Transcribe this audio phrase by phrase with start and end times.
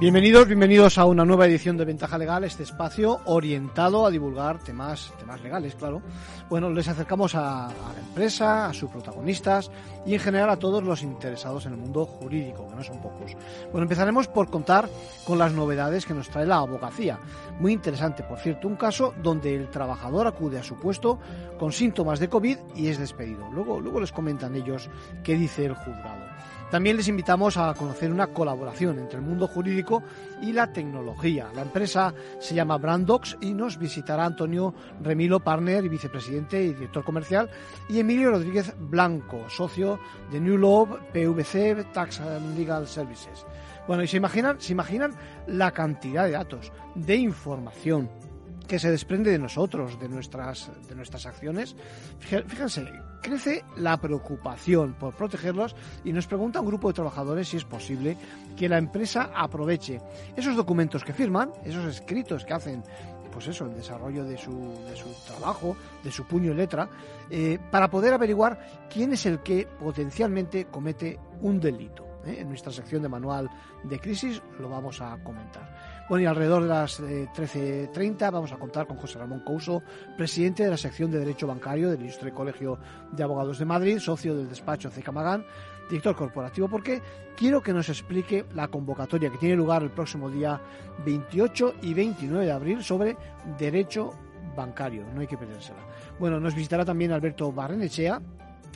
[0.00, 5.12] Bienvenidos, bienvenidos a una nueva edición de Ventaja Legal, este espacio orientado a divulgar temas,
[5.18, 6.02] temas legales, claro.
[6.48, 9.72] Bueno, les acercamos a, la empresa, a sus protagonistas
[10.06, 13.36] y en general a todos los interesados en el mundo jurídico, que no son pocos.
[13.72, 14.88] Bueno, empezaremos por contar
[15.26, 17.18] con las novedades que nos trae la abogacía.
[17.58, 21.18] Muy interesante, por cierto, un caso donde el trabajador acude a su puesto
[21.58, 23.50] con síntomas de COVID y es despedido.
[23.50, 24.88] Luego, luego les comentan ellos
[25.24, 26.28] qué dice el juzgado.
[26.70, 30.02] También les invitamos a conocer una colaboración entre el mundo jurídico
[30.42, 31.48] y la tecnología.
[31.54, 37.04] La empresa se llama Brandox y nos visitará Antonio Remilo, partner y vicepresidente y director
[37.04, 37.48] comercial,
[37.88, 39.98] y Emilio Rodríguez Blanco, socio
[40.30, 43.46] de New Law PVC Tax and Legal Services.
[43.86, 45.12] Bueno, y se imaginan, se imaginan
[45.46, 48.10] la cantidad de datos, de información
[48.68, 51.74] que se desprende de nosotros, de nuestras, de nuestras acciones.
[52.20, 52.84] Fíjense,
[53.22, 55.74] crece la preocupación por protegerlos
[56.04, 58.16] y nos pregunta un grupo de trabajadores si es posible
[58.56, 60.00] que la empresa aproveche
[60.36, 62.84] esos documentos que firman, esos escritos que hacen
[63.32, 64.50] pues eso, el desarrollo de su,
[64.88, 66.88] de su trabajo, de su puño y letra,
[67.30, 68.58] eh, para poder averiguar
[68.92, 72.07] quién es el que potencialmente comete un delito.
[72.26, 72.36] ¿Eh?
[72.40, 73.50] En nuestra sección de manual
[73.82, 76.06] de crisis lo vamos a comentar.
[76.08, 79.82] Bueno, y alrededor de las eh, 13.30 vamos a contar con José Ramón Couso,
[80.16, 82.78] presidente de la sección de Derecho Bancario del Ilustre Colegio
[83.12, 85.02] de Abogados de Madrid, socio del despacho C.
[85.12, 85.44] Magán,
[85.88, 87.00] director corporativo, porque
[87.36, 90.60] quiero que nos explique la convocatoria que tiene lugar el próximo día
[91.04, 93.16] 28 y 29 de abril sobre
[93.58, 94.12] derecho
[94.56, 95.04] bancario.
[95.14, 95.78] No hay que perdérsela.
[96.18, 98.20] Bueno, nos visitará también Alberto Barrenechea,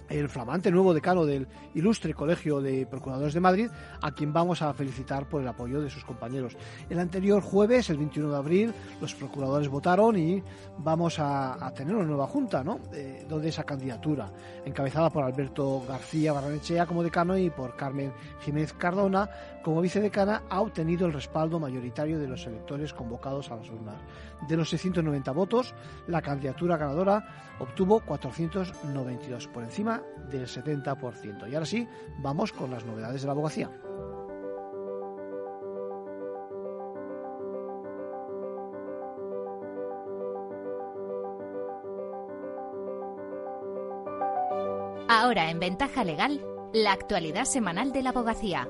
[0.08, 3.70] el flamante nuevo decano del ilustre Colegio de Procuradores de Madrid,
[4.00, 6.56] a quien vamos a felicitar por el apoyo de sus compañeros.
[6.90, 10.42] El anterior jueves, el 21 de abril, los procuradores votaron y
[10.78, 12.78] vamos a, tener una nueva junta, ¿no?
[12.92, 14.30] Eh, donde esa candidatura,
[14.64, 19.28] encabezada por Alberto García Barranechea como decano y por Carmen Jiménez Cardona
[19.62, 23.96] como vicedecana, ha obtenido el respaldo mayoritario de los electores convocados a las urnas.
[24.48, 25.74] De los 690 votos,
[26.06, 31.48] la candidatura ganadora obtuvo 492, por encima del 70%.
[31.50, 31.88] Y ahora sí,
[32.18, 33.70] vamos con las novedades de la abogacía.
[45.08, 46.40] Ahora en Ventaja Legal,
[46.72, 48.66] la actualidad semanal de la abogacía.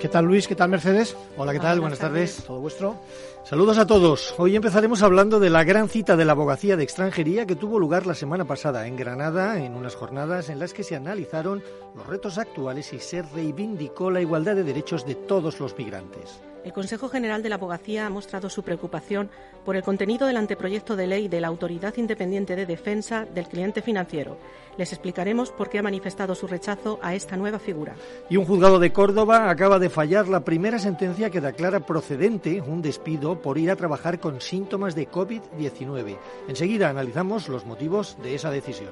[0.00, 0.46] ¿Qué tal Luis?
[0.46, 1.16] ¿Qué tal Mercedes?
[1.38, 1.80] Hola, ¿qué tal?
[1.80, 2.44] Buenas, tardes.
[2.46, 2.96] ¿Todo vuestro?
[3.44, 4.34] Saludos a todos.
[4.36, 8.06] Hoy empezaremos hablando de la gran cita de la abogacía de extranjería que tuvo lugar
[8.06, 11.62] la semana pasada en Granada, en unas jornadas en las que se analizaron
[11.94, 16.42] los retos actuales y se reivindicó la igualdad de derechos de todos los migrantes.
[16.66, 19.30] El Consejo General de la Abogacía ha mostrado su preocupación
[19.64, 23.82] por el contenido del anteproyecto de ley de la Autoridad Independiente de Defensa del Cliente
[23.82, 24.36] Financiero.
[24.76, 27.94] Les explicaremos por qué ha manifestado su rechazo a esta nueva figura.
[28.28, 32.82] Y un juzgado de Córdoba acaba de fallar la primera sentencia que declara procedente un
[32.82, 36.18] despido por ir a trabajar con síntomas de COVID-19.
[36.48, 38.90] Enseguida analizamos los motivos de esa decisión.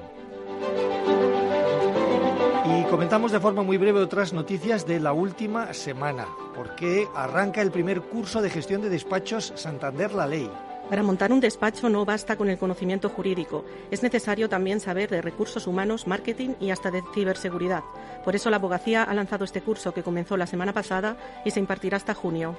[2.89, 8.01] Comentamos de forma muy breve otras noticias de la última semana, porque arranca el primer
[8.01, 10.49] curso de gestión de despachos Santander La Ley.
[10.89, 15.23] Para montar un despacho no basta con el conocimiento jurídico, es necesario también saber de
[15.23, 17.83] recursos humanos, marketing y hasta de ciberseguridad.
[18.23, 21.59] Por eso la abogacía ha lanzado este curso que comenzó la semana pasada y se
[21.59, 22.55] impartirá hasta junio.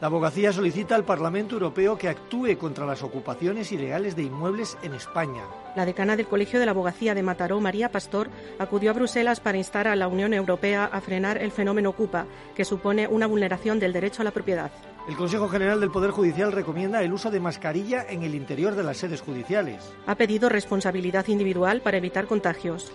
[0.00, 4.92] La abogacía solicita al Parlamento Europeo que actúe contra las ocupaciones ilegales de inmuebles en
[4.92, 5.44] España.
[5.76, 8.28] La decana del Colegio de la Abogacía de Mataró, María Pastor,
[8.58, 12.64] acudió a Bruselas para instar a la Unión Europea a frenar el fenómeno Ocupa, que
[12.64, 14.72] supone una vulneración del derecho a la propiedad.
[15.08, 18.82] El Consejo General del Poder Judicial recomienda el uso de mascarilla en el interior de
[18.82, 19.82] las sedes judiciales.
[20.06, 22.90] Ha pedido responsabilidad individual para evitar contagios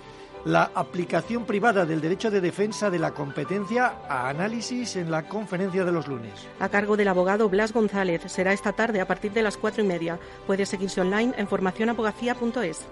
[0.46, 5.84] la aplicación privada del derecho de defensa de la competencia a análisis en la conferencia
[5.84, 6.48] de los lunes.
[6.60, 9.88] A cargo del abogado Blas González será esta tarde a partir de las cuatro y
[9.88, 10.20] media.
[10.48, 12.88] Puede seguirse online en formacionabogacía.es.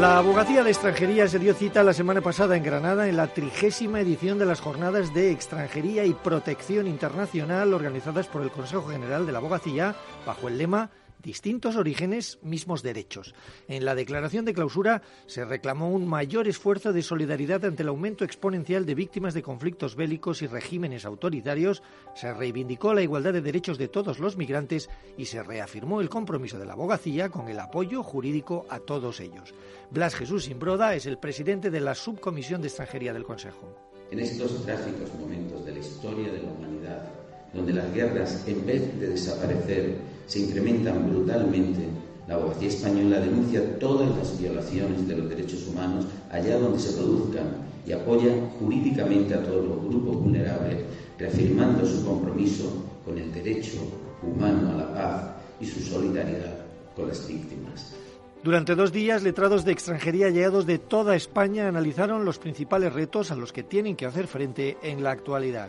[0.00, 4.00] La abogacía de extranjería se dio cita la semana pasada en Granada en la trigésima
[4.00, 9.32] edición de las jornadas de extranjería y protección internacional organizadas por el Consejo General de
[9.32, 9.94] la Abogacía
[10.24, 10.88] bajo el lema
[11.22, 13.34] distintos orígenes, mismos derechos.
[13.68, 18.24] En la declaración de clausura se reclamó un mayor esfuerzo de solidaridad ante el aumento
[18.24, 21.82] exponencial de víctimas de conflictos bélicos y regímenes autoritarios,
[22.14, 26.58] se reivindicó la igualdad de derechos de todos los migrantes y se reafirmó el compromiso
[26.58, 29.54] de la abogacía con el apoyo jurídico a todos ellos.
[29.90, 33.74] Blas Jesús Imbroda es el presidente de la Subcomisión de Extranjería del Consejo.
[34.10, 36.79] En estos trágicos momentos de la historia de la humanidad,
[37.52, 41.82] donde las guerras, en vez de desaparecer, se incrementan brutalmente,
[42.28, 47.46] la abogacía española denuncia todas las violaciones de los derechos humanos allá donde se produzcan
[47.84, 50.84] y apoya jurídicamente a todos los grupos vulnerables,
[51.18, 53.78] reafirmando su compromiso con el derecho
[54.22, 55.30] humano a la paz
[55.60, 56.54] y su solidaridad
[56.94, 57.94] con las víctimas.
[58.42, 63.36] Durante dos días, letrados de extranjería llegados de toda España analizaron los principales retos a
[63.36, 65.68] los que tienen que hacer frente en la actualidad.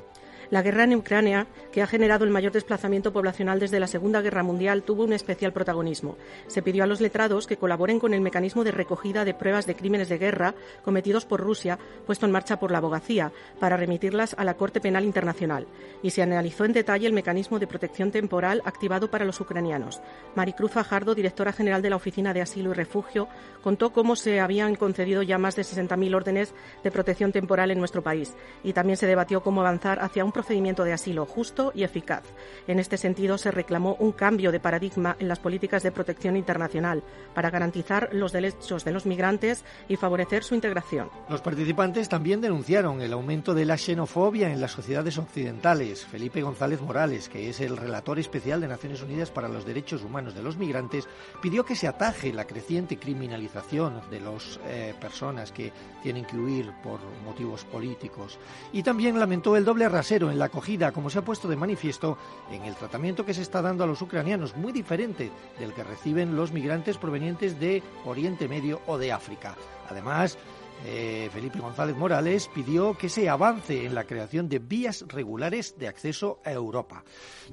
[0.52, 4.44] La guerra en Ucrania, que ha generado el mayor desplazamiento poblacional desde la Segunda Guerra
[4.44, 6.18] Mundial, tuvo un especial protagonismo.
[6.48, 9.76] Se pidió a los letrados que colaboren con el mecanismo de recogida de pruebas de
[9.76, 10.54] crímenes de guerra
[10.84, 13.32] cometidos por Rusia, puesto en marcha por la abogacía,
[13.62, 15.68] para remitirlas a la Corte Penal Internacional.
[16.04, 20.02] Y se analizó en detalle el mecanismo de protección temporal activado para los ucranianos.
[20.36, 23.30] Maricruz Fajardo, directora general de la Oficina de Asilo y Refugio,
[23.64, 28.04] contó cómo se habían concedido ya más de 60.000 órdenes de protección temporal en nuestro
[28.04, 28.36] país.
[28.66, 32.24] Y también se debatió cómo avanzar hacia un procedimiento de asilo justo y eficaz.
[32.68, 37.04] En este sentido, se reclamó un cambio de paradigma en las políticas de protección internacional
[37.36, 41.10] para garantizar los derechos de los migrantes y favorecer su integración.
[41.30, 46.06] Los participantes también denunciaron el aumento de la xenofobia en las sociedades occidentales.
[46.06, 50.34] Felipe González Morales, que es el relator especial de Naciones Unidas para los Derechos Humanos
[50.34, 51.08] de los Migrantes,
[51.40, 55.72] pidió que se ataje la creciente criminalización de las eh, personas que
[56.02, 58.40] tienen que huir por motivos políticos.
[58.74, 62.18] Y también lamentó el doble rasero en la acogida, como se ha puesto de manifiesto
[62.52, 66.36] en el tratamiento que se está dando a los ucranianos, muy diferente del que reciben
[66.36, 69.56] los migrantes provenientes de Oriente Medio o de África.
[69.90, 70.38] Además,
[70.86, 75.88] eh, Felipe González Morales pidió que se avance en la creación de vías regulares de
[75.88, 77.04] acceso a Europa.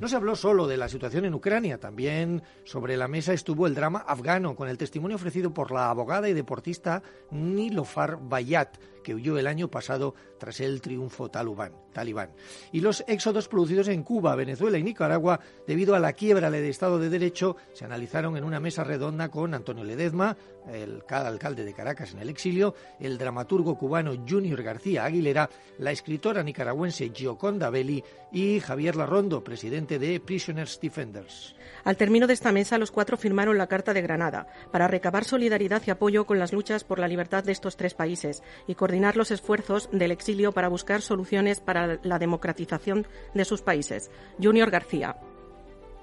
[0.00, 3.74] No se habló solo de la situación en Ucrania, también sobre la mesa estuvo el
[3.74, 8.78] drama afgano, con el testimonio ofrecido por la abogada y deportista Nilofar Bayat,
[9.08, 12.28] que huyó el año pasado tras el triunfo talibán, talibán.
[12.72, 16.98] Y los éxodos producidos en Cuba, Venezuela y Nicaragua debido a la quiebra del Estado
[16.98, 20.36] de Derecho se analizaron en una mesa redonda con Antonio Ledezma,
[20.70, 26.42] el alcalde de Caracas en el exilio, el dramaturgo cubano Junior García Aguilera, la escritora
[26.42, 31.54] nicaragüense Gioconda Belli y Javier Larrondo, presidente de Prisoners Defenders.
[31.84, 35.82] Al término de esta mesa, los cuatro firmaron la Carta de Granada para recabar solidaridad
[35.86, 39.30] y apoyo con las luchas por la libertad de estos tres países y coordinar los
[39.30, 44.10] esfuerzos del exilio para buscar soluciones para la democratización de sus países.
[44.42, 45.16] Junior García.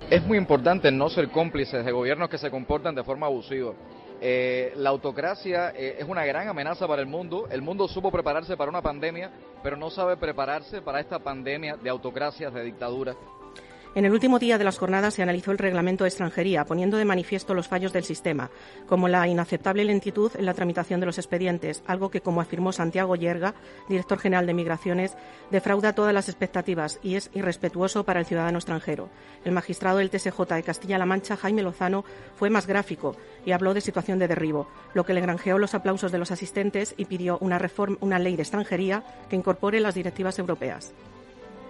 [0.09, 3.73] Es muy importante no ser cómplices de gobiernos que se comportan de forma abusiva.
[4.21, 7.47] Eh, la autocracia eh, es una gran amenaza para el mundo.
[7.49, 9.31] El mundo supo prepararse para una pandemia,
[9.61, 13.17] pero no sabe prepararse para esta pandemia de autocracias, de dictaduras.
[13.95, 17.05] En el último día de las jornadas se analizó el reglamento de extranjería, poniendo de
[17.05, 18.51] manifiesto los fallos del sistema,
[18.87, 23.15] como la inaceptable lentitud en la tramitación de los expedientes, algo que, como afirmó Santiago
[23.15, 23.55] Yerga,
[23.87, 25.15] director general de Migraciones,
[25.49, 29.09] defrauda todas las expectativas y es irrespetuoso para el ciudadano extranjero.
[29.45, 32.03] El magistrado del TSJ de Castilla-La Mancha, Jaime Lozano,
[32.35, 33.15] fue más gráfico
[33.45, 36.95] y habló de situación de derribo, lo que le granjeó los aplausos de los asistentes
[36.97, 40.93] y pidió una, reforma, una ley de extranjería que incorpore las directivas europeas.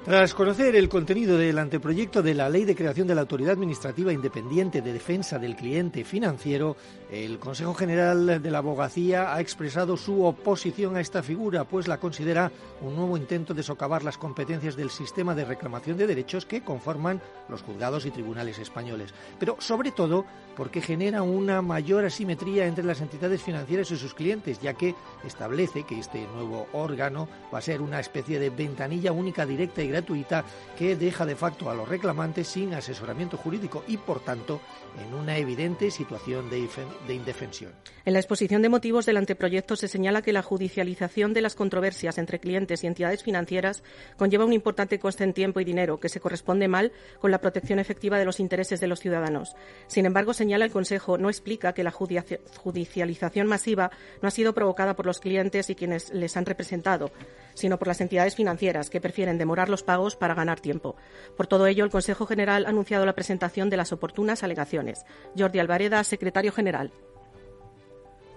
[0.05, 4.13] Tras conocer el contenido del anteproyecto de la Ley de Creación de la Autoridad Administrativa
[4.13, 6.77] Independiente de Defensa del Cliente Financiero,
[7.09, 11.99] el Consejo General de la Abogacía ha expresado su oposición a esta figura, pues la
[11.99, 16.61] considera un nuevo intento de socavar las competencias del sistema de reclamación de derechos que
[16.61, 17.19] conforman
[17.49, 19.11] los juzgados y tribunales españoles.
[19.39, 20.23] Pero, sobre todo,
[20.55, 24.93] porque genera una mayor asimetría entre las entidades financieras y sus clientes, ya que
[25.25, 29.94] establece que este nuevo órgano va a ser una especie de ventanilla única directa y
[29.95, 30.43] gratuita
[30.77, 34.59] que deja de facto a los reclamantes sin asesoramiento jurídico y, por tanto,
[35.01, 36.67] en una evidente situación de,
[37.13, 37.71] indefensión.
[38.03, 42.17] En la exposición de motivos del anteproyecto se señala que la judicialización de las controversias
[42.17, 43.83] entre clientes y entidades financieras
[44.17, 47.79] conlleva un importante coste en tiempo y dinero que se corresponde mal con la protección
[47.79, 49.55] efectiva de los intereses de los ciudadanos.
[49.87, 54.95] Sin embargo, señala el Consejo, no explica que la judicialización masiva no ha sido provocada
[54.95, 57.11] por los clientes y quienes les han representado,
[57.53, 60.95] sino por las entidades financieras que prefieren demorar los pagos para ganar tiempo.
[61.37, 65.05] Por todo ello, el Consejo General ha anunciado la presentación de las oportunas alegaciones.
[65.37, 66.91] Jordi Alvareda, secretario general.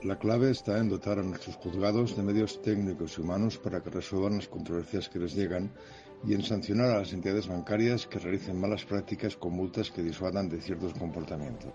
[0.02, 3.90] La clave está en dotar a nuestros juzgados de medios técnicos y humanos para que
[3.90, 5.72] resuelvan las controversias que les llegan
[6.24, 10.48] y en sancionar a las entidades bancarias que realicen malas prácticas con multas que disuadan
[10.48, 11.72] de ciertos comportamientos.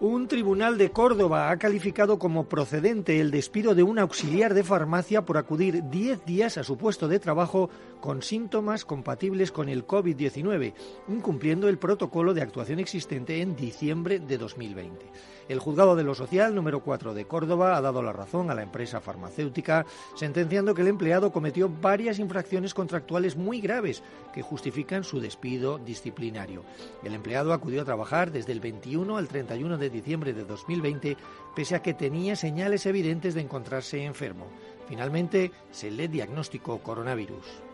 [0.00, 5.24] Un tribunal de Córdoba ha calificado como procedente el despido de un auxiliar de farmacia
[5.24, 7.68] por acudir 10 días a su puesto de trabajo
[8.00, 10.72] con síntomas compatibles con el COVID-19,
[11.08, 15.04] incumpliendo el protocolo de actuación existente en diciembre de 2020.
[15.48, 18.62] El juzgado de lo social número 4 de Córdoba ha dado la razón a la
[18.62, 24.02] empresa farmacéutica, sentenciando que el empleado cometió varias infracciones contractuales muy graves
[24.34, 26.64] que justifican su despido disciplinario.
[27.02, 31.16] El empleado acudió a trabajar desde el 21 al 31 de diciembre de 2020,
[31.56, 34.48] pese a que tenía señales evidentes de encontrarse enfermo.
[34.86, 37.67] Finalmente, se le diagnosticó coronavirus.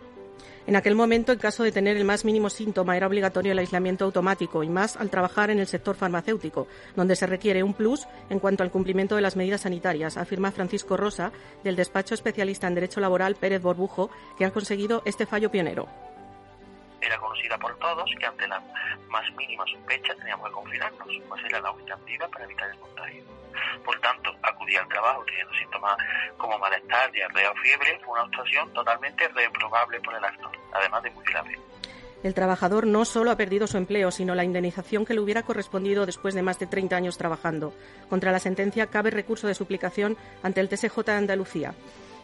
[0.66, 4.06] En aquel momento, en caso de tener el más mínimo síntoma, era obligatorio el aislamiento
[4.06, 8.38] automático y más al trabajar en el sector farmacéutico, donde se requiere un plus en
[8.38, 13.00] cuanto al cumplimiento de las medidas sanitarias, afirma Francisco Rosa, del despacho especialista en Derecho
[13.00, 15.86] Laboral Pérez Borbujo, que ha conseguido este fallo pionero
[17.06, 18.60] era conocida por todos que ante la
[19.08, 23.24] más mínima sospecha teníamos que confinarnos, pues era la única medida para evitar el contagio.
[23.84, 25.96] Por tanto, acudí al trabajo teniendo síntomas
[26.36, 31.24] como malestar, diarrea o fiebre una actuación totalmente reprobable por el actor, además de muy
[31.24, 31.58] grave.
[32.24, 36.06] El trabajador no solo ha perdido su empleo, sino la indemnización que le hubiera correspondido
[36.06, 37.74] después de más de 30 años trabajando.
[38.08, 41.74] Contra la sentencia cabe recurso de suplicación ante el TSJ de Andalucía.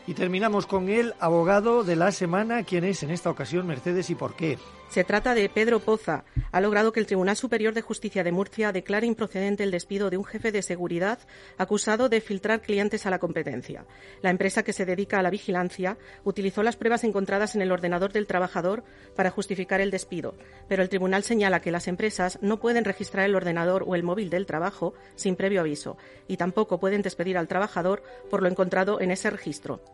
[0.06, 4.14] Y terminamos con el abogado de la semana, quien es en esta ocasión Mercedes y
[4.14, 4.58] por qué.
[4.90, 6.24] Se trata de Pedro Poza.
[6.50, 10.16] Ha logrado que el Tribunal Superior de Justicia de Murcia declare improcedente el despido de
[10.16, 11.20] un jefe de seguridad
[11.58, 13.86] acusado de filtrar clientes a la competencia.
[14.20, 18.12] La empresa que se dedica a la vigilancia utilizó las pruebas encontradas en el ordenador
[18.12, 18.82] del trabajador
[19.14, 20.34] para justificar el despido,
[20.68, 24.28] pero el tribunal señala que las empresas no pueden registrar el ordenador o el móvil
[24.28, 29.12] del trabajo sin previo aviso y tampoco pueden despedir al trabajador por lo encontrado en
[29.12, 29.84] ese registro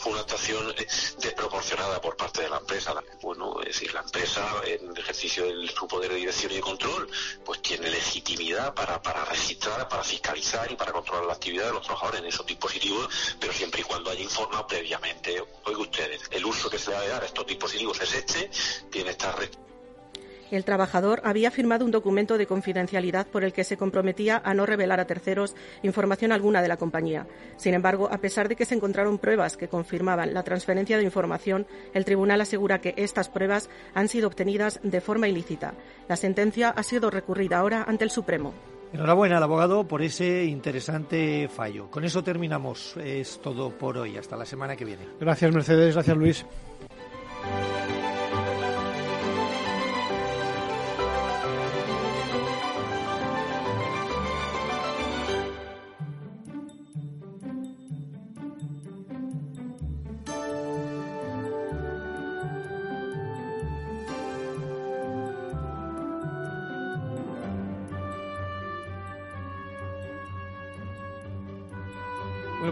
[0.00, 0.86] fue una actuación eh,
[1.18, 2.94] desproporcionada por parte de la empresa.
[3.20, 7.08] Bueno, es decir, la empresa, en ejercicio de su poder de dirección y de control,
[7.44, 12.20] pues tiene legitimidad para, registrar, para fiscalizar y para controlar la actividad de los trabajadores
[12.20, 15.42] en esos dispositivos, pero siempre y cuando haya informado previamente.
[15.64, 18.50] Oiga ustedes, el uso que se le va a dar a estos dispositivos es este,
[18.90, 19.32] tiene esta
[20.56, 24.66] el trabajador había firmado un documento de confidencialidad por el que se comprometía a no
[24.66, 27.26] revelar a terceros información alguna de la compañía.
[27.56, 31.66] Sin embargo, a pesar de que se encontraron pruebas que confirmaban la transferencia de información,
[31.94, 35.74] el tribunal asegura que estas pruebas han sido obtenidas de forma ilícita.
[36.08, 38.54] La sentencia ha sido recurrida ahora ante el Supremo.
[38.92, 41.88] Enhorabuena al abogado por ese interesante fallo.
[41.90, 42.96] Con eso terminamos.
[42.96, 44.16] Es todo por hoy.
[44.16, 45.06] Hasta la semana que viene.
[45.20, 45.94] Gracias, Mercedes.
[45.94, 46.46] Gracias, Luis.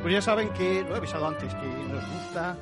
[0.08, 2.56] Pues ya saben que, lo he avisado antes, que nos gusta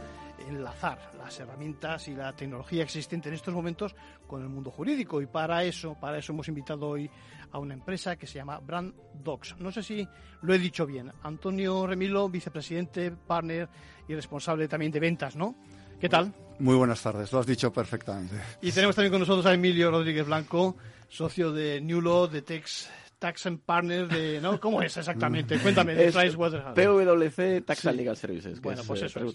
[0.48, 3.94] enlazar las herramientas y la tecnología existente en estos momentos
[4.26, 7.08] con el mundo jurídico y para eso, para eso hemos invitado hoy
[7.52, 9.60] a una empresa que se llama Brand Docs.
[9.60, 10.08] No sé si
[10.42, 11.12] lo he dicho bien.
[11.22, 13.68] Antonio Remilo, vicepresidente, partner
[14.08, 15.54] y responsable también de ventas, ¿no?
[16.00, 16.34] ¿Qué tal?
[16.58, 18.34] Muy buenas tardes, lo has dicho perfectamente.
[18.60, 20.76] Y tenemos también con nosotros a Emilio Rodríguez Blanco,
[21.08, 24.60] socio de New Law, de Tex Tax and Partners de, ¿no?
[24.60, 25.58] ¿Cómo es exactamente?
[25.58, 28.60] Cuéntame, de PwC Tax and Legal Services.
[28.60, 29.34] bueno, pues eso es.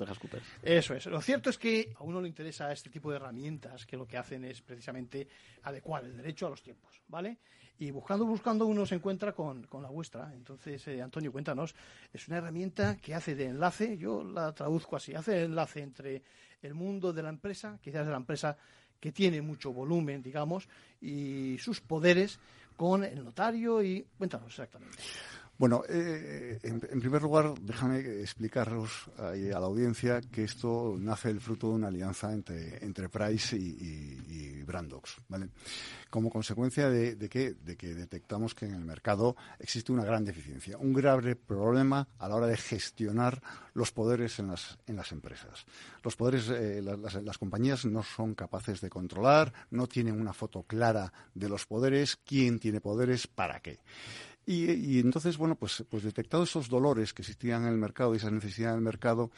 [0.61, 1.05] Eso es.
[1.07, 4.17] Lo cierto es que a uno le interesa este tipo de herramientas que lo que
[4.17, 5.27] hacen es precisamente
[5.63, 7.37] adecuar el derecho a los tiempos, ¿vale?
[7.79, 10.31] Y buscando, buscando, uno se encuentra con, con la vuestra.
[10.35, 11.73] Entonces, eh, Antonio, cuéntanos.
[12.13, 16.21] Es una herramienta que hace de enlace, yo la traduzco así, hace de enlace entre
[16.61, 18.55] el mundo de la empresa, quizás de la empresa
[18.99, 20.69] que tiene mucho volumen, digamos,
[21.01, 22.39] y sus poderes,
[22.81, 24.97] con el notario y cuéntanos exactamente.
[25.61, 31.67] Bueno, eh, en, primer lugar, déjame explicaros a la audiencia que esto nace del fruto
[31.67, 35.17] de una alianza entre, entre Price y, Brandox.
[35.27, 35.49] ¿vale?
[36.09, 40.79] Como consecuencia de, que, de que detectamos que en el mercado existe una gran deficiencia,
[40.79, 43.39] un grave problema a la hora de gestionar
[43.75, 45.65] los poderes en las, en las empresas.
[46.03, 51.13] Los poderes, eh, las compañías no son capaces de controlar, no tienen una foto clara
[51.35, 53.79] de los poderes, quién tiene poderes, para qué.
[54.45, 58.31] Y, entonces, bueno, pues, pues detectados esos dolores que existían en el mercado y esa
[58.31, 59.29] necesidad del mercado,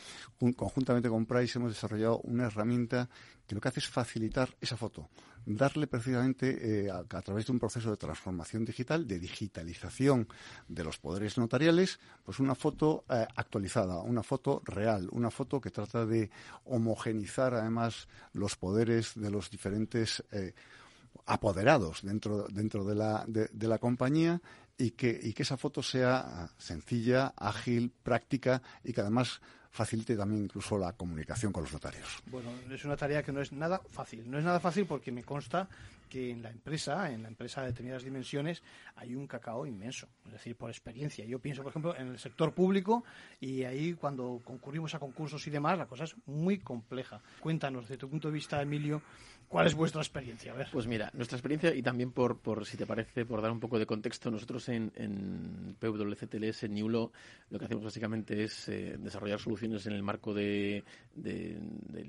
[0.55, 3.09] conjuntamente con Price hemos desarrollado una herramienta
[3.45, 5.09] que lo que hace es facilitar esa foto,
[5.45, 10.27] darle precisamente eh, a, través de un proceso de transformación digital, de digitalización
[10.69, 15.69] de los poderes notariales, pues una foto eh, actualizada, una foto real, una foto que
[15.69, 16.29] trata de
[16.65, 20.53] homogenizar además los poderes de los diferentes eh,
[21.25, 24.41] apoderados dentro, dentro de, la, de, la compañía
[24.77, 29.41] y que, y que esa foto sea sencilla, ágil, práctica y que además
[29.73, 32.21] facilite también incluso la comunicación con los notarios.
[32.27, 34.29] Bueno, es una tarea que no es nada fácil.
[34.29, 35.67] No es nada fácil porque me consta
[36.09, 38.61] que en la empresa, en la empresa de determinadas dimensiones,
[38.95, 40.07] hay un cacao inmenso.
[40.27, 41.25] Es decir, por experiencia.
[41.25, 43.03] Yo pienso, por ejemplo, en el sector público
[43.39, 47.19] y ahí cuando concurrimos a concursos y demás, la cosa es muy compleja.
[47.39, 49.01] Cuéntanos, desde tu punto de vista, Emilio,
[49.53, 50.55] ¿Cuál es vuestra experiencia?
[50.71, 53.77] Pues mira, nuestra experiencia y también por, por si te parece, por dar un poco
[53.77, 57.11] de contexto, nosotros en, en PWCTLS, en Niulo,
[57.51, 60.83] lo que hacemos básicamente es eh, desarrollar soluciones en el marco de,
[61.13, 61.59] de,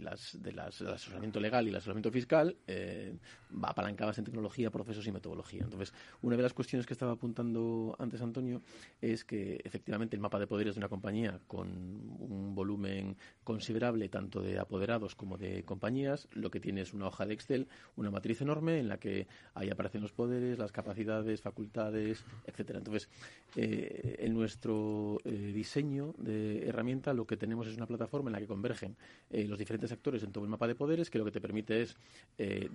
[0.00, 3.14] las, de las, del asesoramiento legal y el asesoramiento fiscal, eh,
[3.62, 5.64] apalancadas en tecnología, procesos y metodología.
[5.64, 8.62] Entonces, una de las cuestiones que estaba apuntando antes Antonio
[9.02, 14.40] es que efectivamente el mapa de poderes de una compañía con un volumen considerable tanto
[14.40, 18.40] de apoderados como de compañías, lo que tiene es una hoja de Excel una matriz
[18.40, 22.78] enorme en la que ahí aparecen los poderes, las capacidades, facultades, etcétera.
[22.78, 23.08] Entonces,
[23.56, 28.40] eh, en nuestro eh, diseño de herramienta lo que tenemos es una plataforma en la
[28.40, 28.96] que convergen
[29.30, 31.82] eh, los diferentes actores en todo el mapa de poderes, que lo que te permite
[31.82, 31.96] es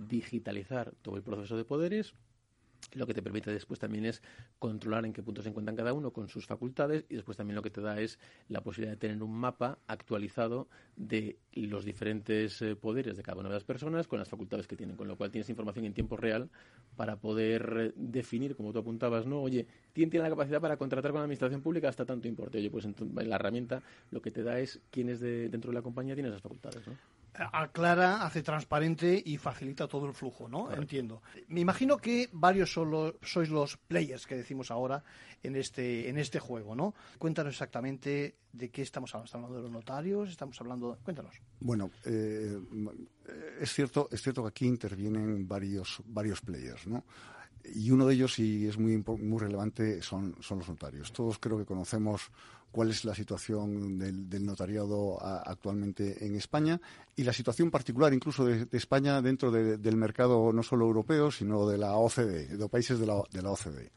[0.08, 2.14] digitalizar todo el proceso de poderes,
[2.92, 4.22] lo que te permite después también es
[4.58, 7.62] controlar en qué punto se encuentran cada uno con sus facultades y después también lo
[7.62, 8.18] que te da es
[8.48, 13.48] la posibilidad de tener un mapa actualizado de los diferentes eh, poderes de cada una
[13.48, 16.16] de las personas con las facultades que tienen, con lo cual tienes información en tiempo
[16.16, 16.50] real
[16.96, 19.40] para poder eh, definir, como tú apuntabas, ¿no?
[19.40, 22.58] Oye, ¿quién tiene la capacidad para contratar con la administración pública hasta tanto importe?
[22.58, 25.82] Oye, pues la herramienta lo que te da es quién es de, dentro de la
[25.82, 27.19] compañía tiene esas facultades, ¿no?
[27.34, 30.72] Aclara, hace transparente y facilita todo el flujo, ¿no?
[30.72, 31.22] Entiendo.
[31.48, 35.02] Me imagino que varios sois los players que decimos ahora
[35.42, 36.94] en este, en este juego, ¿no?
[37.18, 39.26] Cuéntanos exactamente de qué estamos hablando.
[39.26, 40.30] ¿Estamos hablando de los notarios?
[40.30, 40.98] ¿Estamos hablando...?
[41.02, 41.34] Cuéntanos.
[41.60, 42.58] Bueno, eh,
[43.60, 47.04] es, cierto, es cierto que aquí intervienen varios, varios players, ¿no?
[47.62, 51.12] Y uno de ellos, y es muy, muy relevante, son, son los notarios.
[51.12, 52.30] Todos creo que conocemos
[52.70, 56.80] cuál es la situación del, notariado actualmente en España
[57.16, 61.78] y la situación particular incluso de, España dentro del mercado no solo europeo, sino de
[61.78, 63.90] la OCDE, de los países de la, de la OCDE.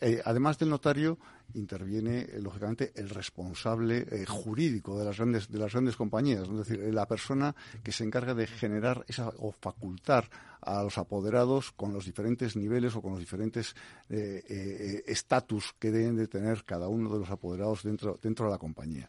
[0.00, 1.18] Eh, además del notario,
[1.54, 6.56] interviene eh, lógicamente el responsable eh, jurídico de las grandes de las grandes compañías, es
[6.56, 10.30] decir, la persona que se encarga de generar esa o facultar
[10.60, 13.74] a los apoderados con los diferentes niveles o con los diferentes
[14.08, 19.08] estatus que deben de tener cada uno de los apoderados dentro dentro de la compañía.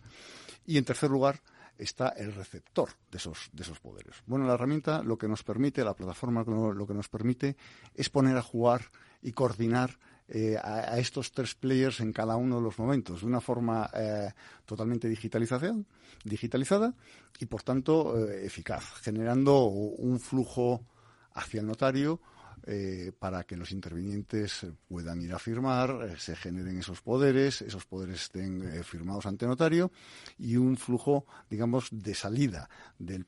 [0.66, 1.42] Y en tercer lugar,
[1.78, 4.16] está el receptor de esos, de esos poderes.
[4.28, 7.56] Bueno, la herramienta lo que nos permite, la plataforma lo que nos permite
[7.96, 8.82] es poner a jugar
[9.22, 9.98] y coordinar
[10.32, 14.32] eh, a, estos tres players en cada uno de los momentos de una forma eh,
[14.66, 15.88] totalmente digitalización,
[16.24, 16.94] digitalizada
[17.40, 20.86] y por tanto eh, eficaz, generando un flujo
[21.34, 22.20] hacia el notario
[22.66, 27.86] eh, para que los intervinientes puedan ir a firmar, eh, se generen esos poderes, esos
[27.86, 29.92] poderes estén eh, firmados ante notario
[30.38, 33.26] y un flujo, digamos, de salida del,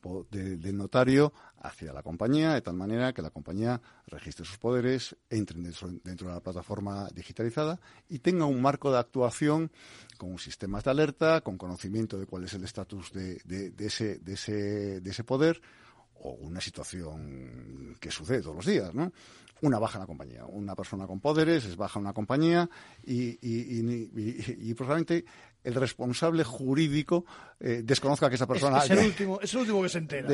[0.74, 6.28] notario hacia la compañía, de tal manera que la compañía registre sus poderes, entre dentro,
[6.28, 9.72] de la plataforma digitalizada y tenga un marco de actuación
[10.17, 13.41] con sistemas de alerta, con conocimiento de cuál es el estatus de,
[13.80, 15.62] ese, de, ese, de ese poder,
[16.24, 19.12] o una situación que sucede todos los días, ¿no?
[19.62, 20.46] Una baja en la compañía.
[20.46, 22.68] Una persona con poderes es baja en una compañía
[23.04, 25.24] y, y, y, y probablemente
[25.63, 27.26] el responsable jurídico
[27.60, 28.80] eh, desconozca que esa persona...
[28.80, 30.28] Es, el último, es, el último, que se entera.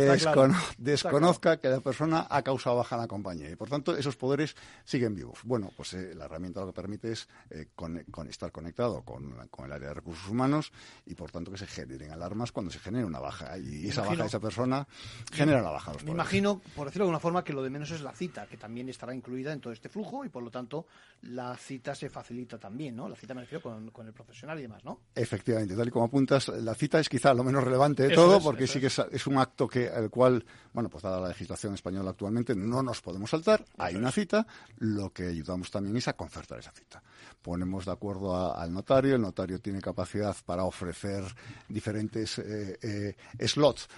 [0.77, 4.55] Desconozca que la persona ha causado baja en la compañía y, por tanto, esos poderes
[4.85, 5.39] siguen vivos.
[5.43, 9.35] Bueno, pues eh, la herramienta lo que permite es eh, con, estar conectado con,
[9.65, 10.71] el área de recursos humanos
[11.05, 13.57] y, por tanto, que se generen alarmas cuando se genere una baja.
[13.57, 14.87] Y esa baja de esa persona
[15.33, 15.91] genera la baja.
[16.05, 18.55] me imagino, por decirlo de alguna forma, que lo de menos es la cita, que
[18.55, 20.85] también estará incluida en todo este flujo y, por lo tanto,
[21.23, 23.09] la cita se facilita también, ¿no?
[23.09, 25.01] La cita me refiero con, con el profesional y demás, ¿no?
[25.17, 28.67] Efectivamente, tal y como apuntas, la cita es quizá lo menos relevante de todo, porque
[28.67, 32.55] sí que es, un acto que el cual, bueno, pues dada la legislación española actualmente,
[32.55, 33.65] no nos podemos saltar.
[33.79, 34.45] Hay una cita,
[34.77, 37.01] lo que ayudamos también es a concertar esa cita.
[37.41, 41.23] Ponemos de acuerdo al notario, el notario tiene capacidad para ofrecer
[41.67, 43.89] diferentes eh, eh, slots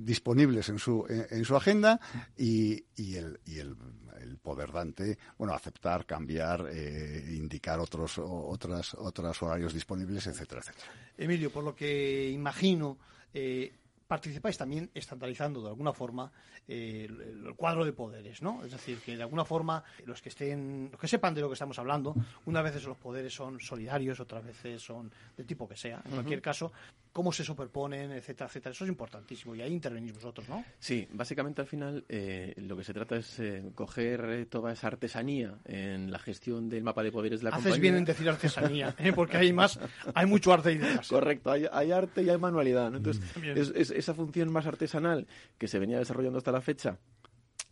[0.00, 1.98] disponibles en su, en, su agenda
[2.36, 3.76] y, y, el, y el
[4.24, 10.92] el poder dante, bueno, aceptar, cambiar, eh, indicar otros, otras, otros horarios disponibles, etcétera, etcétera.
[11.16, 12.98] Emilio, por lo que imagino,
[13.32, 13.72] eh,
[14.06, 16.30] participáis también estandarizando de alguna forma
[16.68, 18.64] eh, el, cuadro de poderes, ¿no?
[18.64, 21.54] Es decir, que de alguna forma los que estén, los que sepan de lo que
[21.54, 22.14] estamos hablando,
[22.46, 26.02] unas veces los poderes son solidarios, otras veces son de tipo que sea.
[26.04, 26.72] En cualquier caso,
[27.14, 28.72] cómo se superponen, etcétera, etcétera.
[28.72, 30.64] Eso es importantísimo y ahí intervenís vosotros, ¿no?
[30.80, 34.88] Sí, básicamente al final eh, lo que se trata es eh, coger eh, toda esa
[34.88, 37.82] artesanía en la gestión del mapa de poderes de la Haces compañía.
[37.82, 39.12] bien en decir artesanía, ¿eh?
[39.12, 39.78] porque hay más,
[40.12, 41.08] hay mucho arte ahí detrás.
[41.08, 42.90] Correcto, hay, hay arte y hay manualidad.
[42.90, 42.96] ¿no?
[42.96, 43.22] Entonces,
[43.54, 46.98] es, es esa función más artesanal que se venía desarrollando hasta la fecha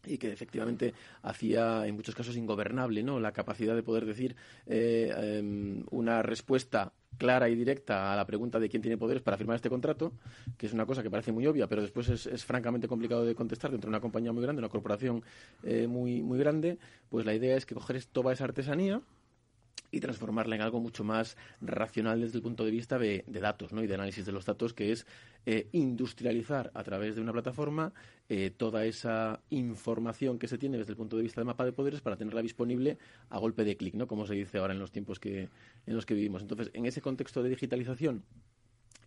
[0.07, 3.21] y que efectivamente hacía en muchos casos ingobernable ¿no?
[3.21, 4.37] la capacidad de poder decir
[4.67, 9.37] eh, em, una respuesta clara y directa a la pregunta de quién tiene poderes para
[9.37, 10.13] firmar este contrato,
[10.57, 13.71] que es una cosa que parece muy obvia, pero después es, francamente complicado de contestar
[13.71, 15.23] dentro de una compañía muy grande, una corporación
[15.63, 16.79] eh, muy, muy grande,
[17.11, 19.03] pues la idea es que coger toda esa artesanía
[19.93, 23.83] y transformarla en algo mucho más racional desde el punto de vista de, datos ¿no?
[23.83, 25.07] y de análisis de los datos, que es
[25.45, 27.93] eh, industrializar a través de una plataforma
[28.29, 31.73] eh, toda esa información que se tiene desde el punto de vista del mapa de
[31.73, 32.97] poderes para tenerla disponible
[33.29, 34.07] a golpe de clic, ¿no?
[34.07, 35.51] como se dice ahora en los tiempos que,
[35.87, 36.41] en los que vivimos.
[36.41, 38.25] Entonces, en ese contexto de digitalización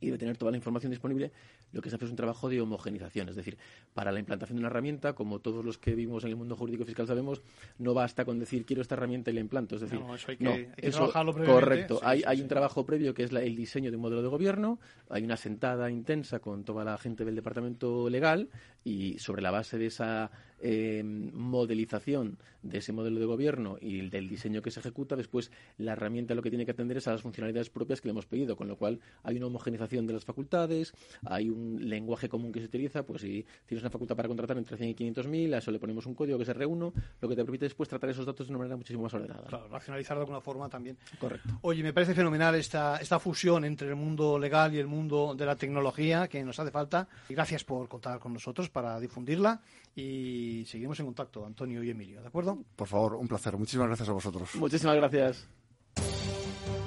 [0.06, 1.32] y de tener toda la información disponible,
[1.72, 3.30] lo que se hace es un trabajo de homogenización.
[3.30, 3.58] Es decir,
[3.94, 6.86] para la implantación de una herramienta, como todos los que vivimos en el mundo jurídico
[6.86, 7.42] fiscal sabemos,
[7.80, 9.76] no basta con decir quiero esta herramienta y la implanto.
[9.76, 11.34] Es decir, No, eso hay que- no, hay que eso- trabajarlo.
[11.46, 11.96] Correcto.
[11.96, 12.44] Sí, hay sí, hay sí.
[12.44, 15.38] un trabajo previo que es la- el diseño de un modelo de gobierno, hay una
[15.38, 18.50] sentada intensa con toda la gente del departamento legal
[18.84, 24.10] y sobre la base de esa eh, modelización de ese modelo de gobierno y el
[24.10, 27.12] del diseño que se ejecuta, después la herramienta lo que tiene que atender es a
[27.12, 30.26] las funcionalidades propias que le hemos pedido, con lo cual hay una homogenización de las
[30.26, 30.94] facultades,
[31.26, 34.78] hay un lenguaje común que se utiliza, pues si tienes una facultad para contratar entre
[34.78, 37.36] 100 y 500 mil, a eso le ponemos un código que es R1, lo que
[37.36, 39.46] te permite después tratar esos datos de una manera muchísimo más ordenada.
[39.48, 40.98] Claro, racionalizar de alguna forma también.
[41.20, 41.60] Correcto.
[41.62, 45.46] Oye, me parece fenomenal esta, esta fusión entre el mundo legal y el mundo de
[45.46, 47.08] la tecnología que nos hace falta.
[47.30, 49.62] Gracias por contar con nosotros para difundirla
[49.96, 52.58] y seguimos en contacto, Antonio y Emilio, ¿de acuerdo?
[52.76, 53.58] Por favor, un placer.
[53.58, 54.54] Muchísimas gracias a vosotros.
[54.56, 55.48] Muchísimas gracias.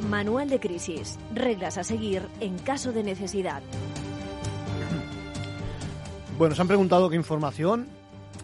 [0.08, 1.18] Manual de crisis.
[1.34, 3.62] Reglas a seguir en caso de necesidad.
[6.36, 7.88] Bueno, se han preguntado qué información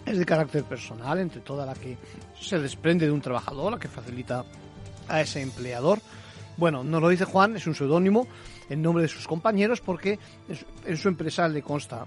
[0.06, 1.96] es de carácter personal, entre toda la que
[2.38, 4.44] se desprende de un trabajador, la que facilita
[5.08, 6.00] a ese empleador.
[6.56, 8.26] Bueno, nos lo dice Juan, es un seudónimo
[8.68, 10.18] en nombre de sus compañeros porque
[10.86, 12.06] en su empresa le consta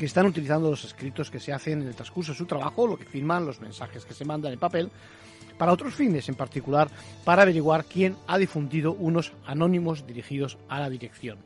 [0.00, 2.96] que están utilizando los escritos que se hacen en el transcurso de su trabajo, lo
[2.96, 4.90] que firman, los mensajes que se mandan en papel,
[5.58, 6.88] para otros fines, en particular
[7.22, 11.36] para averiguar quién ha difundido unos anónimos dirigidos a la dirección.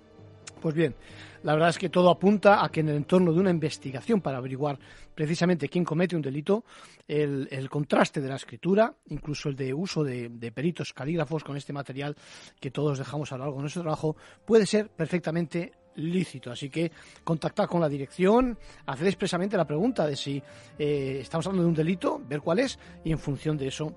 [0.62, 0.94] Pues bien,
[1.42, 4.38] la verdad es que todo apunta a que en el entorno de una investigación para
[4.38, 4.78] averiguar
[5.16, 6.64] precisamente quién comete un delito,
[7.08, 11.72] el, contraste de la escritura, incluso el de uso de, de peritos calígrafos con este
[11.72, 12.14] material
[12.60, 16.50] que todos dejamos a lo largo de nuestro trabajo, puede ser perfectamente lícito.
[16.50, 16.90] Así que
[17.22, 20.42] contactar con la dirección, hacer expresamente la pregunta de si
[20.78, 23.94] eh, estamos hablando de un delito, ver cuál es, y en función de eso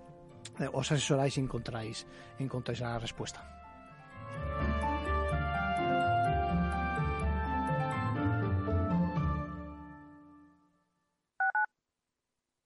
[0.59, 2.05] eh, os asesoráis y encontráis,
[2.39, 3.53] encontráis la respuesta.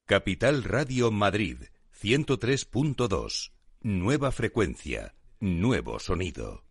[0.06, 1.58] Capital Radio Madrid
[2.02, 3.54] 103.2.
[3.84, 6.71] Nueva frecuencia, nuevo sonido.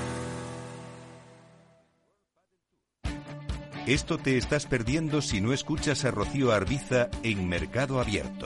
[3.87, 8.45] Esto te estás perdiendo si no escuchas a Rocío Arbiza en Mercado Abierto.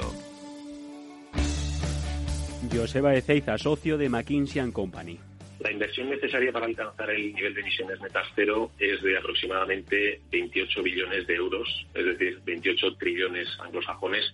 [2.74, 5.20] Joseba Ezeiza, socio de McKinsey Company.
[5.60, 10.82] La inversión necesaria para alcanzar el nivel de emisiones netas cero es de aproximadamente 28
[10.82, 14.32] billones de euros, es decir, 28 trillones anglosajones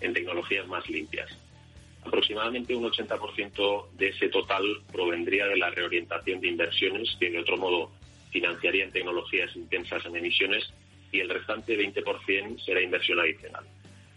[0.00, 1.30] en tecnologías más limpias.
[2.04, 7.56] Aproximadamente un 80% de ese total provendría de la reorientación de inversiones, que de otro
[7.56, 7.92] modo
[8.30, 10.72] financiaría en tecnologías intensas en emisiones,
[11.12, 13.64] y el restante 20% será inversión adicional.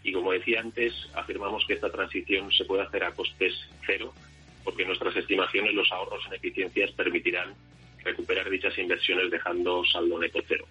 [0.02, 3.52] Y como decía antes, afirmamos que esta transición se puede hacer a costes
[3.86, 4.12] cero,
[4.62, 7.54] porque en nuestras estimaciones los ahorros en eficiencias permitirán
[8.04, 10.66] recuperar dichas inversiones dejando saldo neto cero.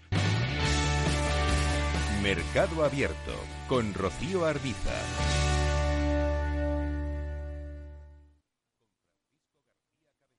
[2.22, 3.36] Mercado Abierto
[3.68, 4.94] con Rocío Arbiza.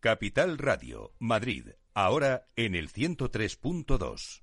[0.01, 4.43] Capital Radio, Madrid, ahora en el 103.2.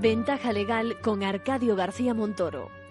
[0.00, 2.85] Ventaja legal con Arcadio García Montoro.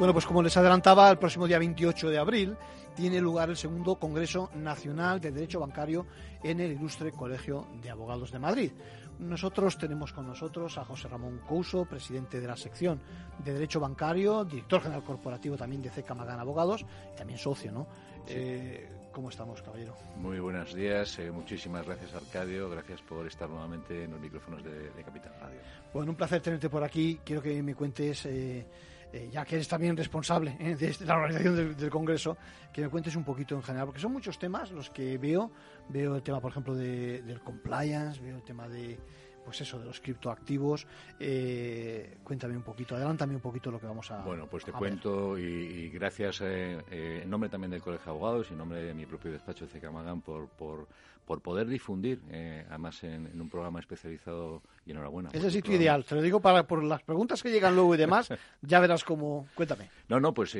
[0.00, 2.56] Bueno, pues como les adelantaba, el próximo día 28 de abril
[2.96, 6.06] tiene lugar el segundo Congreso Nacional de Derecho Bancario
[6.42, 8.72] en el Ilustre Colegio de Abogados de Madrid.
[9.18, 12.98] Nosotros tenemos con nosotros a José Ramón Couso, presidente de la sección
[13.44, 17.86] de Derecho Bancario, director general corporativo también de CECA Magán Abogados y también socio, ¿no?
[18.26, 19.94] Eh, ¿Cómo estamos, caballero?
[20.16, 25.02] Muy buenos días, eh, muchísimas gracias Arcadio, gracias por estar nuevamente en los micrófonos de,
[25.04, 25.60] Capital Radio.
[25.92, 27.20] Bueno, un placer tenerte por aquí.
[27.22, 28.64] Quiero que me cuentes, eh,
[29.12, 32.36] eh, ya que eres también responsable de la organización del, Congreso,
[32.72, 35.50] que me cuentes un poquito en general, porque son muchos temas los que veo.
[35.88, 38.98] Veo el tema, por ejemplo, del compliance, veo el tema de
[39.44, 40.86] pues eso, de los criptoactivos.
[41.18, 44.22] Eh, cuéntame un poquito, adelántame un poquito lo que vamos a.
[44.22, 48.46] Bueno, pues te cuento y, gracias eh, eh, en nombre también del Colegio de Abogados
[48.50, 50.88] y en nombre de mi propio despacho de CECAMAGAN por, por,
[51.24, 52.20] por poder difundir,
[52.68, 55.30] además en, un programa especializado y enhorabuena.
[55.32, 57.98] Es el sitio ideal, te lo digo para, por las preguntas que llegan luego y
[57.98, 58.28] demás,
[58.62, 59.48] ya verás cómo.
[59.54, 59.90] Cuéntame.
[60.08, 60.56] No, no, pues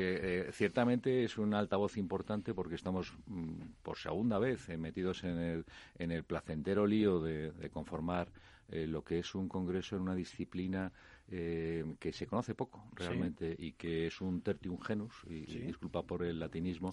[0.53, 5.65] ciertamente es un altavoz importante porque estamos mm, por segunda vez metidos en el,
[5.99, 8.29] en el placentero lío de conformar
[8.71, 10.93] eh, lo que es un congreso en una disciplina
[11.29, 16.23] eh, que se conoce poco realmente y que es un tertium genus, y, disculpa por
[16.23, 16.91] el latinismo,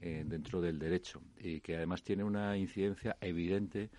[0.00, 3.90] eh, dentro del derecho y que además tiene una incidencia evidente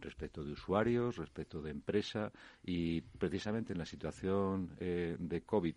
[0.00, 2.30] respecto de usuarios, respecto de empresa
[2.62, 5.74] y precisamente en la situación de COVID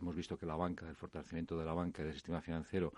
[0.00, 2.92] hemos visto que la banca, el fortalecimiento de la banca y del sistema financiero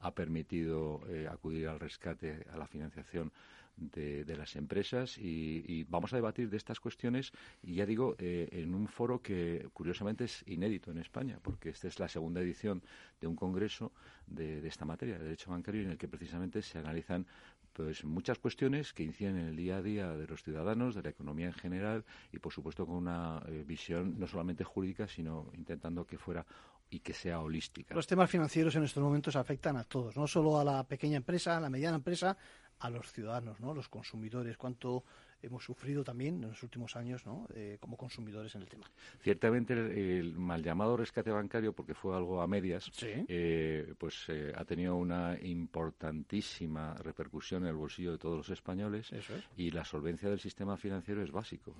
[0.00, 3.30] ha permitido acudir al rescate, a la financiación
[3.76, 7.32] de, las empresas y, vamos a debatir de estas cuestiones
[7.62, 11.88] y ya digo eh, en un foro que curiosamente es inédito en España porque esta
[11.88, 12.82] es la segunda edición
[13.20, 13.92] de un congreso
[14.26, 17.26] de, esta materia de derecho bancario en el que precisamente se analizan
[17.72, 21.10] pues muchas cuestiones que inciden en el día a día de los ciudadanos, de la
[21.10, 26.06] economía en general y por supuesto con una eh, visión no solamente jurídica sino intentando
[26.06, 26.46] que fuera
[26.92, 27.94] y que sea holística.
[27.94, 31.56] Los temas financieros en estos momentos afectan a todos, no solo a la pequeña empresa,
[31.56, 32.36] a la mediana empresa,
[32.82, 33.74] a los ciudadanos, ¿no?
[33.74, 35.04] Los consumidores, cuánto
[35.42, 37.46] hemos sufrido también en los últimos años ¿no?
[37.54, 38.90] Eh, como consumidores en el tema.
[39.20, 44.64] Ciertamente el, mal llamado rescate bancario, porque fue algo a medias, eh, pues eh, ha
[44.64, 49.10] tenido una importantísima repercusión en el bolsillo de todos los españoles
[49.56, 51.74] y la solvencia del sistema financiero es básico.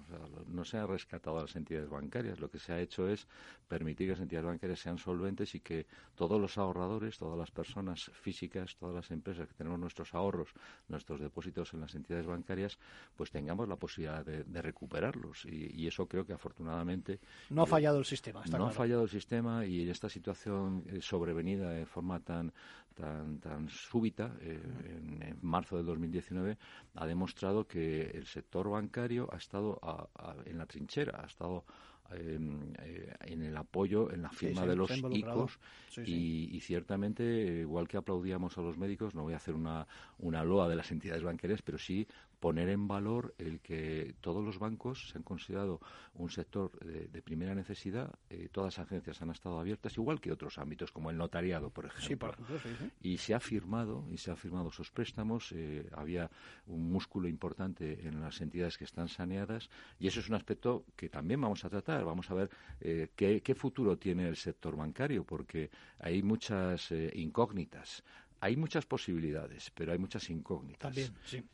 [0.48, 3.26] no se ha rescatado a las entidades bancarias, lo que se ha hecho es
[3.68, 8.10] permitir que las entidades bancarias sean solventes y que todos los ahorradores, todas las personas
[8.14, 10.50] físicas, todas las empresas que tenemos nuestros ahorros,
[10.88, 12.78] nuestros depósitos en las entidades bancarias,
[13.16, 15.44] pues tengan la posibilidad de, recuperarlos.
[15.44, 17.20] Y, eso creo que afortunadamente.
[17.50, 18.42] No ha fallado el sistema.
[18.50, 22.52] no ha fallado el sistema y en esta situación eh, sobrevenida de forma tan,
[22.94, 24.60] tan, tan súbita, eh,
[25.20, 26.56] en, marzo de 2019,
[26.94, 29.80] ha demostrado que el sector bancario ha estado
[30.44, 31.64] en la trinchera, ha estado
[32.14, 35.58] Em, eh, en el apoyo, en la firma de los ICOs
[36.04, 39.86] y, ciertamente, igual que aplaudíamos a los médicos, no voy a hacer una,
[40.18, 42.06] una loa de las entidades banqueras, pero sí
[42.42, 45.80] poner en valor el que todos los bancos se han considerado
[46.14, 50.58] un sector de, primera necesidad, eh, todas las agencias han estado abiertas, igual que otros
[50.58, 52.34] ámbitos, como el notariado, por ejemplo.
[53.00, 56.28] y se ha firmado, y se ha firmado sus préstamos, eh, había
[56.66, 61.08] un músculo importante en las entidades que están saneadas, y eso es un aspecto que
[61.08, 62.50] también vamos a tratar Vamos a ver
[62.80, 68.02] eh, qué, futuro tiene el sector bancario, porque hay muchas eh, incógnitas.
[68.44, 71.12] Hay muchas posibilidades, pero hay muchas incógnitas.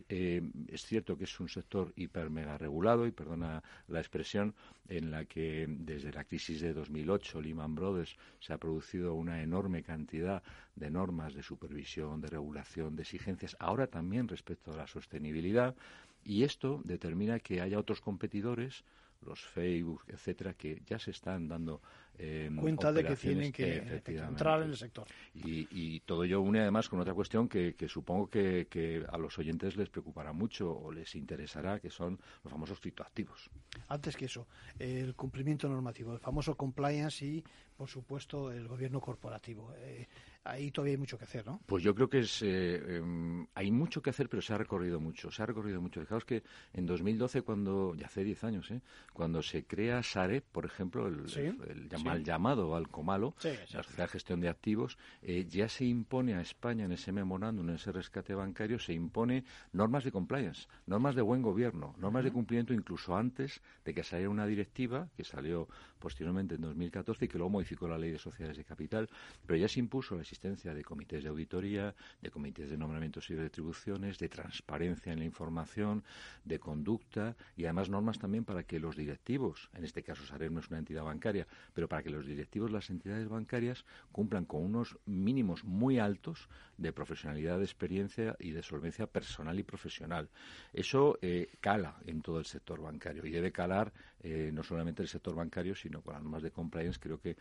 [0.09, 4.55] Eh, es cierto que es un sector hiper mega regulado, y perdona la expresión,
[4.89, 9.83] en la que desde la crisis de 2008, Lehman Brothers, se ha producido una enorme
[9.83, 10.43] cantidad
[10.77, 15.77] de normas de supervisión, de regulación, de exigencias, ahora también respecto a la sostenibilidad,
[16.25, 18.83] y esto determina que haya otros competidores
[19.23, 21.81] los Facebook, etcétera, que ya se están dando
[22.19, 25.07] eh, cuenta de que tienen que, entrar en el sector.
[25.35, 29.89] Y, todo ello une además con otra cuestión que, supongo que, a los oyentes les
[29.89, 33.51] preocupará mucho o les interesará, que son los famosos criptoactivos.
[33.89, 34.47] Antes que eso,
[34.79, 37.45] el cumplimiento normativo, el famoso compliance y,
[37.77, 39.73] por supuesto, el gobierno corporativo.
[39.79, 40.09] Eh,
[40.45, 41.61] ahí todavía hay mucho que hacer, ¿no?
[41.67, 45.01] Pues yo creo que es, eh, em, hay mucho que hacer, pero se ha recorrido
[45.01, 45.31] mucho.
[45.31, 46.01] Se ha recorrido mucho.
[46.01, 48.81] Fijaos que en 2012, cuando, ya hace 10 años, ¿eh?
[49.13, 52.05] cuando se crea SARE, por ejemplo, el, Sí, el sí.
[52.05, 56.41] mal llamado Alcomalo, Sí, la Sociedad de Gestión de Activos, eh, ya se impone a
[56.41, 61.23] España en ese memorándum, en ese rescate bancario, se impone normas de compliance, normas de
[61.23, 66.55] buen gobierno, normas de cumplimiento incluso antes de que saliera una directiva que salió posteriormente
[66.55, 69.09] en 2014 y que luego modificó la ley de sociedades de capital,
[69.47, 73.35] pero ya se impuso la existencia de comités de auditoría, de comités de nombramientos y
[73.35, 76.05] retribuciones, de transparencia en la información,
[76.45, 80.61] de conducta y además normas también para que los directivos, en este caso Sareb no
[80.61, 84.99] es una entidad bancaria, pero para que los directivos las entidades bancarias cumplan con unos
[85.07, 90.29] mínimos muy altos de profesionalidad, de experiencia y de solvencia personal y profesional.
[90.73, 95.09] Eso eh, cala en todo el sector bancario y debe calar eh, no solamente el
[95.09, 97.37] sector bancario, sino con las normas de compliance, creo que eh,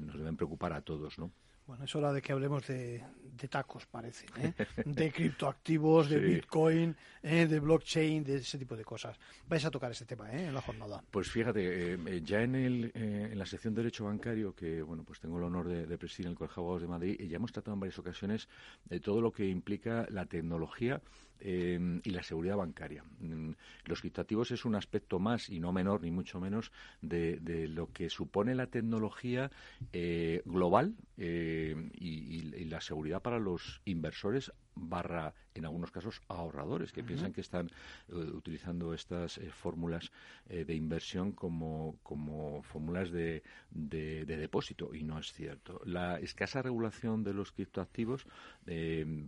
[0.00, 1.30] nos deben preocupar a todos, ¿no?
[1.66, 3.02] Bueno, es hora de que hablemos de,
[3.36, 4.52] de tacos, parece, ¿eh?
[4.84, 6.34] de criptoactivos, de Sí.
[6.34, 7.46] Bitcoin, ¿eh?
[7.46, 9.16] de blockchain, de ese tipo de cosas.
[9.48, 10.46] Vais a tocar ese tema ¿eh?
[10.48, 11.02] en la jornada.
[11.10, 14.82] Pues fíjate, eh, eh, ya en, el, eh, en la sección de Derecho Bancario, que
[14.82, 17.28] bueno, pues tengo el honor de, de presidir en el Colegio de Abogados de Madrid,
[17.28, 18.48] ya hemos tratado en varias ocasiones
[18.86, 21.00] de todo lo que implica la tecnología
[21.44, 23.04] eh, y la seguridad bancaria.
[23.20, 23.50] Mm,
[23.86, 28.08] Los criptoactivos es un aspecto más y no menor, ni mucho menos, de, lo que
[28.08, 29.50] supone la tecnología
[29.92, 37.02] eh, global eh, y la seguridad para los inversores barra en algunos casos ahorradores que
[37.04, 37.66] piensan que están
[38.08, 40.10] eh, utilizando estas eh, fórmulas
[40.48, 45.80] eh, de inversión como, como fórmulas de, de- de depósito y no es cierto.
[45.84, 48.24] La escasa regulación de los criptoactivos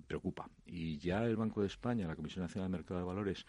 [0.06, 3.46] preocupa y ya el Banco de España, la Comisión Nacional del Mercado de Valores,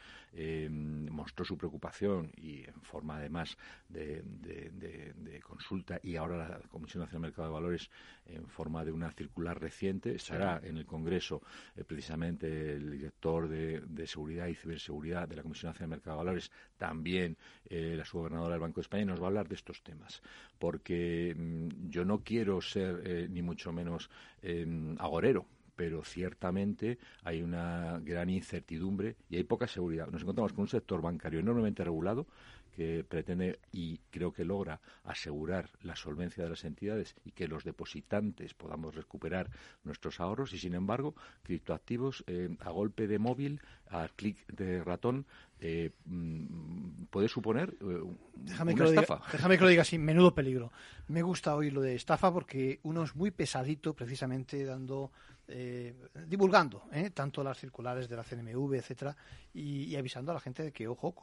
[1.12, 3.58] mostró su preocupación y en forma además
[3.90, 7.90] de, de- de- consulta y ahora la Comisión Nacional del Mercado de Valores
[8.26, 11.42] en forma de una circular reciente estará en el Congreso
[11.86, 16.52] precisamente el director de, Seguridad y Ciberseguridad de la Comisión Nacional del Mercado de Valores,
[16.78, 20.22] también eh, la subgobernadora del Banco de España, nos va a hablar de estos temas.
[20.60, 24.10] Porque mm, yo no quiero ser eh, ni mucho menos
[24.42, 24.66] eh,
[25.00, 25.46] agorero,
[25.76, 30.08] pero ciertamente hay una gran incertidumbre y hay poca seguridad.
[30.08, 32.28] Nos encontramos con un sector bancario enormemente regulado
[32.76, 37.64] que pretende y creo que logra asegurar la solvencia de las entidades y que los
[37.64, 39.50] depositantes podamos recuperar
[39.84, 45.26] nuestros ahorros y sin embargo criptoactivos eh, a golpe de móvil a clic de ratón
[45.62, 48.04] eh, mm, puede suponer eh,
[48.36, 50.72] Déjame una que, lo diga, estafa déjame que lo diga así, menudo peligro.
[51.08, 55.12] Me gusta oír lo de estafa porque uno es muy pesadito precisamente dando,
[55.48, 55.94] eh,
[56.28, 57.12] divulgando ¿eh?
[57.12, 59.16] tanto las circulares de la CNMV, etcétera,
[59.54, 61.14] y, y avisando a la gente de que, ojo,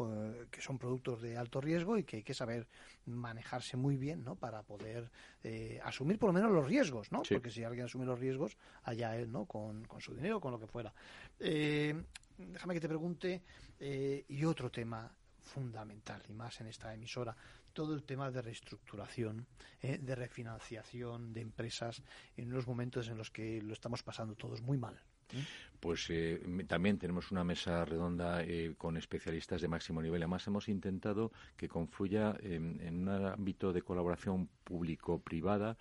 [0.50, 2.66] que son productos de alto riesgo y que hay que saber
[3.06, 4.36] manejarse muy bien ¿no?
[4.36, 5.10] para poder
[5.42, 7.24] eh, asumir por lo menos los riesgos, ¿no?
[7.24, 7.34] Sí.
[7.34, 9.46] porque si alguien asume los riesgos, allá él, ¿no?
[9.46, 10.92] con, con su dinero, con lo que fuera.
[11.40, 11.94] Eh,
[12.38, 13.42] déjame que te pregunte,
[13.80, 15.10] eh, y otro tema
[15.42, 17.36] fundamental, y más en esta emisora,
[17.72, 19.46] todo el tema de reestructuración,
[19.80, 22.02] eh, de refinanciación de empresas
[22.36, 24.94] en unos momentos en los que lo estamos pasando todos muy mal.
[25.32, 25.44] ¿eh?
[25.80, 28.44] Pues eh, también tenemos una mesa redonda
[28.76, 30.22] con especialistas de máximo nivel.
[30.22, 35.76] Además, hemos intentado que confluya en, un ámbito de colaboración público-privada,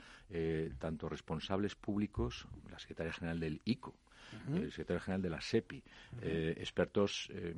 [0.80, 3.96] tanto responsables públicos, la secretaria general del ICO,
[4.54, 5.84] El secretario general de la SEPI,
[6.22, 7.54] eh, expertos eh,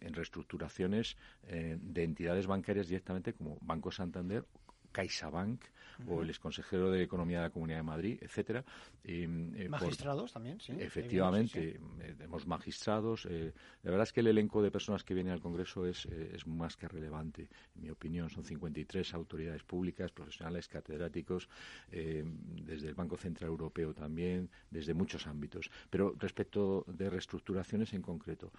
[0.00, 1.16] en reestructuraciones
[1.48, 4.44] eh, de entidades bancarias directamente como Banco Santander,
[4.92, 5.62] CaixaBank
[6.06, 6.22] o Ujú.
[6.22, 8.64] el exconsejero de Economía de la Comunidad de Madrid, etcétera.
[9.04, 9.24] eh,
[9.56, 10.72] eh, por- Magistrados también, sí.
[10.78, 13.24] Efectivamente, Sí, eh, tenemos magistrados.
[13.24, 16.76] la verdad es que el elenco de personas que viene al Congreso es, es más
[16.76, 17.48] que relevante.
[17.74, 21.48] En mi opinión, son 53 autoridades públicas, profesionales, catedráticos,
[21.90, 25.70] desde el Banco Central Europeo también, desde muchos ámbitos.
[25.90, 28.52] Pero respecto de reestructuraciones en concreto,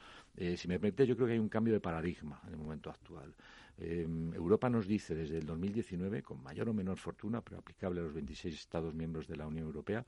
[0.58, 3.34] si me permite, yo creo que hay un cambio de paradigma en el momento actual.
[3.82, 8.04] Eh, Europa nos dice desde el 2019, con mayor o menor fortuna, pero aplicable a
[8.04, 10.06] los 26 Estados miembros de la Unión Europea,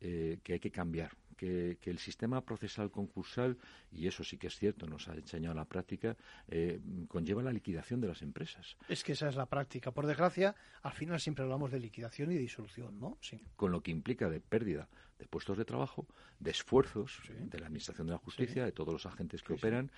[0.00, 3.58] eh, que hay que cambiar, que, que el sistema procesal concursal,
[3.92, 6.16] y eso sí que es cierto, nos ha enseñado la práctica,
[6.48, 8.76] eh, conlleva la liquidación de las empresas.
[8.88, 9.90] Es que esa es la práctica.
[9.90, 13.18] Por desgracia, al final siempre hablamos de liquidación y de disolución, ¿no?
[13.20, 13.40] Sí.
[13.56, 14.88] con lo que implica de pérdida
[15.20, 16.06] de puestos de trabajo,
[16.38, 19.92] de esfuerzos de la Administración de la Justicia, de todos los agentes que operan,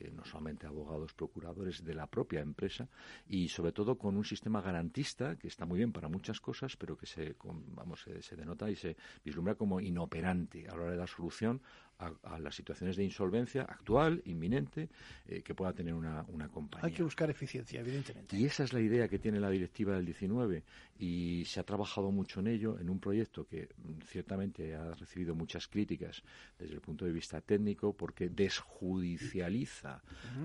[0.00, 2.88] eh, no solamente abogados, procuradores de la propia empresa,
[3.28, 6.96] y sobre todo con un sistema garantista que está muy bien para muchas cosas, pero
[6.96, 10.86] que se, con- vamos, se, se denota y se vislumbra como inoperante a la hora
[10.86, 11.60] hora de dar solución
[11.98, 14.90] a, las situaciones de insolvencia actual, inminente,
[15.26, 16.86] eh, que pueda tener una, una, compañía.
[16.86, 18.36] Hay que buscar eficiencia, evidentemente.
[18.36, 20.62] Y esa es la idea que tiene la directiva del 19
[20.98, 25.34] y se ha trabajado mucho en ello, en un proyecto que mm, ciertamente ha recibido
[25.34, 26.22] muchas críticas
[26.58, 29.85] desde el punto de vista técnico porque desjudicializa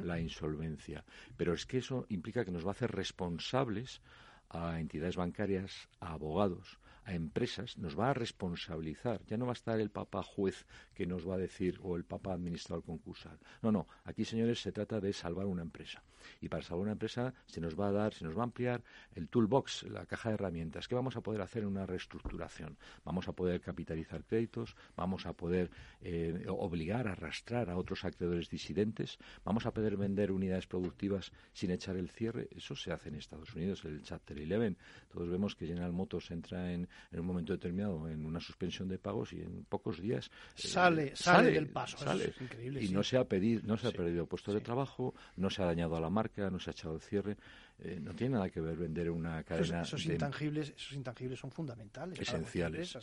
[0.03, 1.03] la insolvencia.
[1.37, 4.01] Pero es que eso implica que nos va a hacer responsables
[4.49, 9.21] a entidades bancarias, a abogados, a empresas, nos va a responsabilizar.
[9.25, 12.03] Ya no va a estar el papá juez que nos va a decir o el
[12.03, 13.39] papá administrador concursal.
[13.61, 13.87] No, no.
[14.05, 16.03] Aquí, señores, se trata de salvar una empresa.
[16.39, 18.83] Y para salvar una empresa se nos va a dar, se nos va a ampliar
[19.15, 20.87] el toolbox, la caja de herramientas.
[20.87, 22.77] ¿Qué vamos a poder hacer en una reestructuración?
[23.03, 25.71] Vamos a poder capitalizar créditos, vamos a poder
[26.01, 31.71] eh, obligar a arrastrar a otros acreedores disidentes, vamos a poder vender unidades productivas sin
[31.71, 32.47] echar el cierre.
[32.55, 34.77] Eso se hace en Estados Unidos, el Chapter 11.
[35.11, 38.97] Todos vemos que General Motors entra en, en un momento determinado en una suspensión de
[38.97, 41.97] pagos y en pocos días eh, sale, sale, del paso.
[41.97, 42.33] Sale.
[42.79, 45.65] y no se ha pedido, no se ha perdido puesto de trabajo, no se ha
[45.65, 47.37] dañado a la marca, no se ha echado el cierre.
[47.83, 49.81] Eh, no tiene nada que ver vender una cadena.
[49.81, 52.19] Esos, intangibles, esos intangibles son fundamentales.
[52.19, 52.95] Esenciales.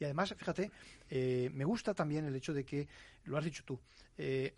[0.00, 0.70] Y además, fíjate,
[1.08, 2.88] eh, me gusta también el hecho de que,
[3.24, 3.78] lo has dicho tú,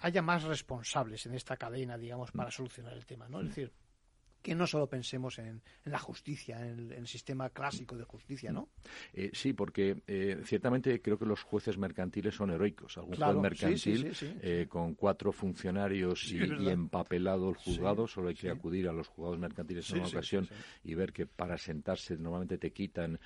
[0.01, 2.53] haya más responsables en esta cadena, digamos, para mm.
[2.53, 3.41] solucionar el tema, ¿no?
[3.41, 3.49] Es mm.
[3.49, 3.72] decir,
[4.43, 8.68] que no solo pensemos en, la justicia, en el, sistema clásico de justicia, ¿no?
[9.12, 12.99] Eh, sí, porque eh, ciertamente creo que los jueces mercantiles son heroicos.
[12.99, 14.12] Algún juez mercantil
[14.43, 19.39] eh, con cuatro funcionarios y, empapelado el juzgado, solo hay que acudir a los juzgados
[19.39, 20.49] mercantiles en una ocasión
[20.84, 23.18] y ver que para sentarse normalmente te quitan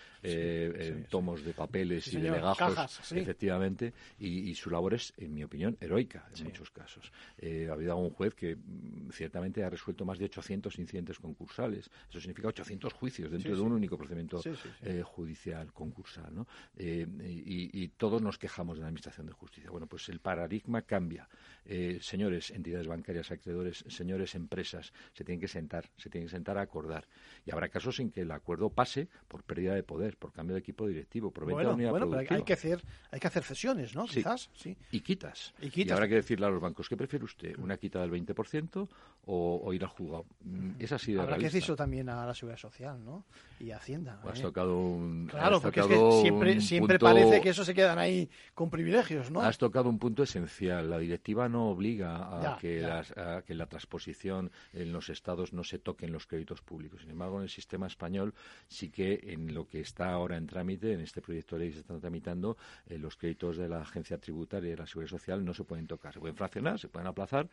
[1.10, 6.28] tomos de papeles y de legajos, efectivamente, y, su labor es, en mi opinión, heroica
[6.36, 7.10] en muchos casos.
[7.42, 11.90] ha habido algún juez que mm, ciertamente ha resuelto más de 800 incidentes concursales.
[12.08, 14.40] Eso significa 800 juicios dentro de un único procedimiento
[14.82, 16.34] eh, judicial concursal.
[16.34, 16.46] ¿no?
[16.76, 17.06] Eh,
[17.44, 19.70] y, todos nos quejamos de la Administración de Justicia.
[19.70, 21.28] Bueno, pues el paradigma cambia.
[21.64, 26.58] Eh, señores, entidades bancarias, acreedores, señores, empresas, se tienen que sentar, se tienen que sentar
[26.58, 27.06] a acordar.
[27.46, 30.60] Y habrá casos en que el acuerdo pase por pérdida de poder, por cambio de
[30.60, 33.44] equipo directivo, por venta bueno, de unidad bueno, pero hay que hacer, hay que hacer
[33.44, 34.06] cesiones, ¿no?
[34.06, 34.76] Quizás, sí.
[34.90, 35.54] Y quitas.
[35.60, 35.90] Y, quitas.
[35.90, 37.56] y habrá que decirle a los bancos, ¿qué prefiere usted?
[37.58, 38.88] ¿Una quita del 20%
[39.26, 40.26] o, o ir al juzgado?
[40.40, 43.24] Mm, es así de Habrá que decirlo también a la Seguridad Social, ¿no?
[43.58, 44.20] Y Hacienda.
[44.24, 44.42] Has ¿eh?
[44.42, 45.28] tocado un.
[45.28, 49.40] Claro, porque es que siempre, siempre parece que eso se quedan ahí con privilegios, ¿no?
[49.40, 50.90] Has tocado un punto esencial.
[50.90, 55.78] La directiva no obliga a, que, a que la transposición en los estados no se
[55.78, 57.02] toquen los créditos públicos.
[57.02, 58.34] Sin embargo, en el sistema español
[58.68, 61.74] sí que en lo que está ahora en trámite, en este proyecto de ley que
[61.74, 65.44] se está tramitando, eh, los créditos de la agencia tributaria y de la Seguridad Social
[65.44, 66.12] no se pueden tocar.
[66.12, 67.48] Se pueden fraccionar, se pueden aplazar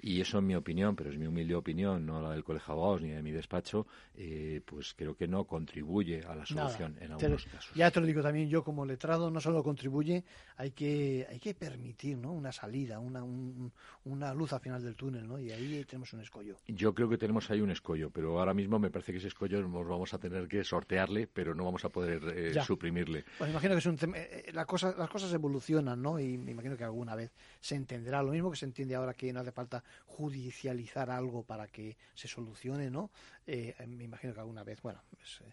[0.00, 2.79] y eso, en mi opinión, pero es mi humilde opinión, no la del Colegio de
[2.80, 7.12] Abogados ni de mi despacho, eh, pues creo que no contribuye a la solución en
[7.12, 7.72] algunos casos.
[7.74, 10.24] Ya te lo digo también yo como letrado, no solo contribuye,
[10.56, 12.32] hay que, hay que permitir ¿no?
[12.32, 13.22] una salida, una,
[14.04, 15.38] una luz al final del túnel, ¿no?
[15.38, 16.56] y ahí tenemos un escollo.
[16.68, 19.60] Yo creo que tenemos ahí un escollo, pero ahora mismo me parece que ese escollo
[19.60, 23.24] nos vamos a tener que sortearle, pero no vamos a poder eh, suprimirle.
[23.38, 26.18] Pues imagino que es un eh, la cosa, las cosas evolucionan, ¿no?
[26.18, 28.22] y me imagino que alguna vez se entenderá.
[28.22, 32.28] Lo mismo que se entiende ahora que no hace falta judicializar algo para que se
[32.28, 33.10] solucione, ¿no?
[33.46, 35.52] Eh, me imagino que alguna vez, bueno, pues, eh,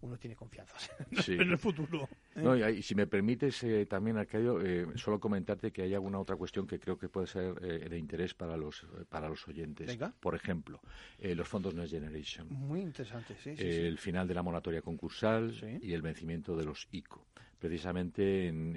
[0.00, 0.74] uno tiene confianza
[1.28, 2.08] en el futuro.
[2.36, 2.76] ¿eh?
[2.78, 4.60] y, si me permites también, Arcadio,
[4.96, 8.56] solo comentarte que hay alguna otra cuestión que creo que puede ser de interés para
[8.56, 9.98] los para los oyentes.
[10.20, 10.80] Por ejemplo,
[11.18, 12.46] los fondos Next Generation.
[12.50, 13.54] Muy interesante, sí.
[13.58, 15.52] el final de la moratoria concursal
[15.82, 17.26] y el vencimiento de los ICO
[17.58, 18.76] precisamente en,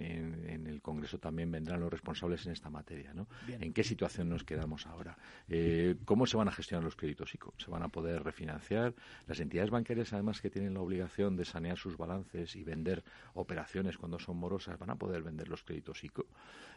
[0.68, 3.14] el Congreso también vendrán los responsables en esta materia.
[3.14, 3.28] ¿no?
[3.48, 5.18] ¿En qué situación nos quedamos ahora?
[5.48, 7.54] Eh, ¿Cómo se van a gestionar los créditos ICO?
[7.58, 8.94] ¿Se van a poder refinanciar?
[9.28, 13.04] Las entidades bancarias, además, que tienen la obligación de sanear sus balances y vender
[13.34, 16.26] operaciones cuando son morosas, ¿van a poder vender los créditos ICO?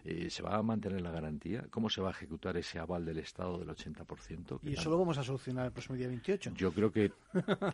[0.04, 1.64] Eh, ¿Se va a mantener la garantía?
[1.70, 4.60] ¿Cómo se va a ejecutar ese aval del Estado del 80%?
[4.62, 6.52] ¿Y eso lo vamos a solucionar el próximo día 28?
[6.56, 7.10] Yo creo que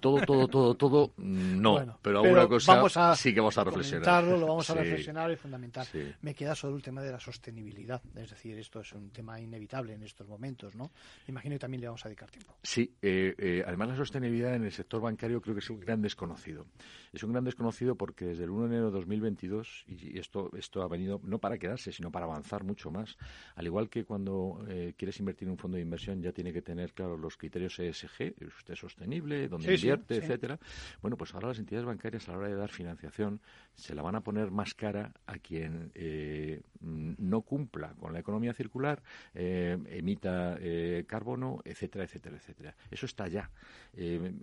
[0.01, 1.99] todo, todo, todo, todo, no.
[2.03, 5.87] pero alguna cosa sí que vamos a reflexionar lo vamos a reflexionar y fundamental.
[6.23, 9.95] Me queda solo el tema de la sostenibilidad, es decir, esto es un tema inevitable
[9.95, 10.91] en estos momentos, ¿no?
[11.29, 12.57] Imagino que también le vamos a dedicar tiempo.
[12.63, 16.03] Sí, eh, eh, además la sostenibilidad en el sector bancario creo que es un gran
[16.03, 16.67] desconocido.
[17.13, 20.83] Es un gran desconocido porque desde el 1 de enero de 2022, y esto, esto
[20.83, 23.17] ha venido no para quedarse, sino para avanzar mucho más,
[23.55, 26.63] al igual que cuando eh, quieres invertir en un fondo de inversión ya tiene que
[26.63, 30.59] tener, claro, los criterios ESG, usted sostenible, donde invierte, etcétera.
[31.01, 33.41] Bueno, pues ahora las entidades bancarias a la hora de dar financiación
[33.75, 38.19] se la van van a poner más cara a quien eh, no cumpla con la
[38.19, 39.01] economía circular,
[39.35, 42.75] eh, emita eh, carbono, etcétera, etcétera, etcétera.
[42.91, 43.49] Eso está ya.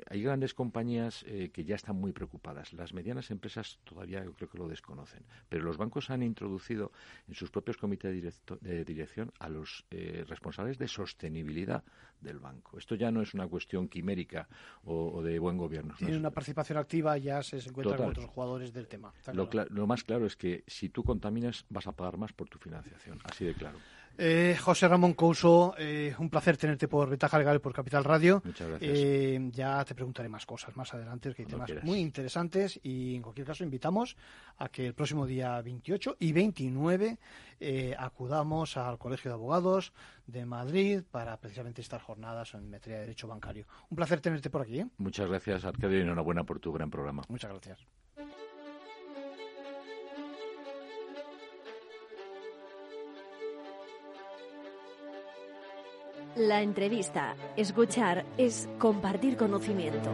[0.10, 2.72] hay grandes compañías que ya están muy preocupadas.
[2.72, 5.24] Las medianas empresas todavía yo creo que lo desconocen.
[5.50, 6.94] Pero los bancos han introducido
[7.28, 9.86] en sus propios comités de dirección a los
[10.28, 11.84] responsables de sostenibilidad
[12.22, 12.78] del banco.
[12.78, 14.48] Esto ya no es una cuestión quimérica
[14.86, 15.96] o, de buen gobierno.
[15.98, 19.14] Tiene una participación activa, ya se encuentra con otros jugadores del tema.
[19.34, 19.50] Lo,
[19.88, 23.46] más claro es que si tú contaminas vas a pagar más por tu financiación, así
[23.46, 23.78] de claro.
[24.20, 28.42] Eh, José Ramón Couso, eh, un placer tenerte por Ventaja Legal y por Capital Radio.
[28.44, 28.92] Muchas gracias.
[28.96, 33.22] Eh, ya te preguntaré más cosas más adelante, que hay temas muy interesantes y en
[33.22, 34.18] cualquier caso invitamos
[34.58, 37.20] a que el próximo día 28 y 29
[37.98, 39.94] acudamos al Colegio de Abogados
[40.26, 43.68] de Madrid para precisamente estas jornadas en materia de derecho bancario.
[43.90, 44.84] Un placer tenerte por aquí.
[44.98, 47.24] Muchas gracias, Arcadio, y enhorabuena por tu gran programa.
[47.30, 47.86] Muchas gracias.
[56.38, 60.12] La entrevista, escuchar, es compartir conocimiento.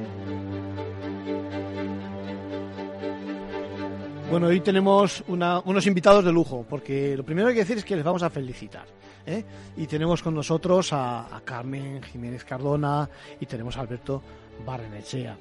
[4.31, 7.83] Bueno, hoy tenemos unos invitados de lujo, porque lo primero que hay que decir es
[7.83, 8.85] que les vamos a felicitar.
[9.25, 9.43] ¿eh?
[9.75, 13.09] Y tenemos con nosotros a, Carmen Jiménez Cardona
[13.41, 14.21] y tenemos a Alberto
[14.65, 15.37] Barrenechea.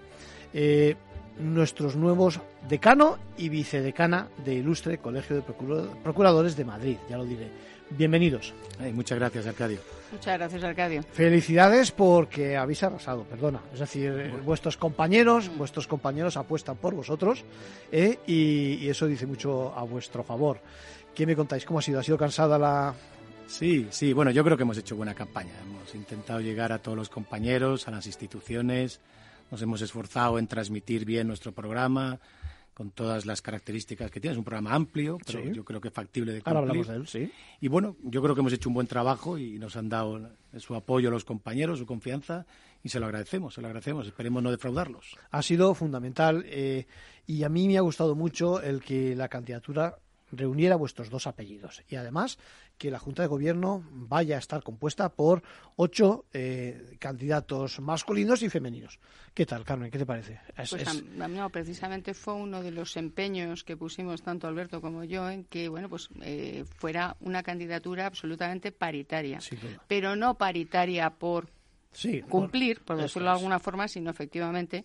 [0.52, 0.96] Eh,
[1.38, 7.48] nuestros nuevos decano y vicedecana de Ilustre Colegio de Procuradores de Madrid, ya lo diré.
[7.96, 8.54] Bienvenidos.
[8.92, 9.78] muchas gracias, Arcadio.
[10.12, 11.02] Muchas gracias, Arcadio.
[11.12, 13.60] Felicidades porque habéis arrasado, perdona.
[13.72, 17.44] Es decir, vuestros compañeros, vuestros compañeros apuestan por vosotros
[17.90, 18.18] ¿eh?
[18.26, 20.60] y, eso dice mucho a vuestro favor.
[21.14, 21.64] ¿Qué me contáis?
[21.64, 22.00] ¿Cómo ha sido?
[22.00, 22.94] ¿Ha sido cansada la...?
[23.46, 25.52] Sí, sí, bueno, yo creo que hemos hecho buena campaña.
[25.62, 29.00] Hemos intentado llegar a todos los compañeros, a las instituciones,
[29.50, 32.18] nos hemos esforzado en transmitir bien nuestro programa,
[32.74, 34.32] con todas las características que tiene.
[34.32, 36.56] Es un programa amplio, pero yo creo que factible de cumplir.
[36.56, 37.32] Ahora hablamos de él, sí.
[37.60, 40.74] Y bueno, yo creo que hemos hecho un buen trabajo y nos han dado su
[40.74, 42.46] apoyo los compañeros, su confianza,
[42.82, 44.06] y se lo agradecemos, se lo agradecemos.
[44.06, 45.16] Esperemos no defraudarlos.
[45.30, 46.86] Ha sido fundamental eh,
[47.26, 49.98] y a mí me ha gustado mucho el que la candidatura
[50.32, 52.38] reuniera vuestros dos apellidos y además
[52.82, 55.44] que la Junta de Gobierno vaya a estar compuesta por
[55.76, 58.98] ocho eh, candidatos masculinos y femeninos.
[59.34, 59.88] ¿Qué tal, Carmen?
[59.88, 60.40] ¿Qué te parece?
[60.56, 61.04] pues
[61.52, 65.88] precisamente fue uno de los empeños que pusimos tanto Alberto como yo en que bueno
[65.88, 69.38] pues eh, fuera una candidatura absolutamente paritaria,
[69.86, 71.50] pero no paritaria por
[72.28, 74.84] cumplir, por, decirlo de alguna forma, sino efectivamente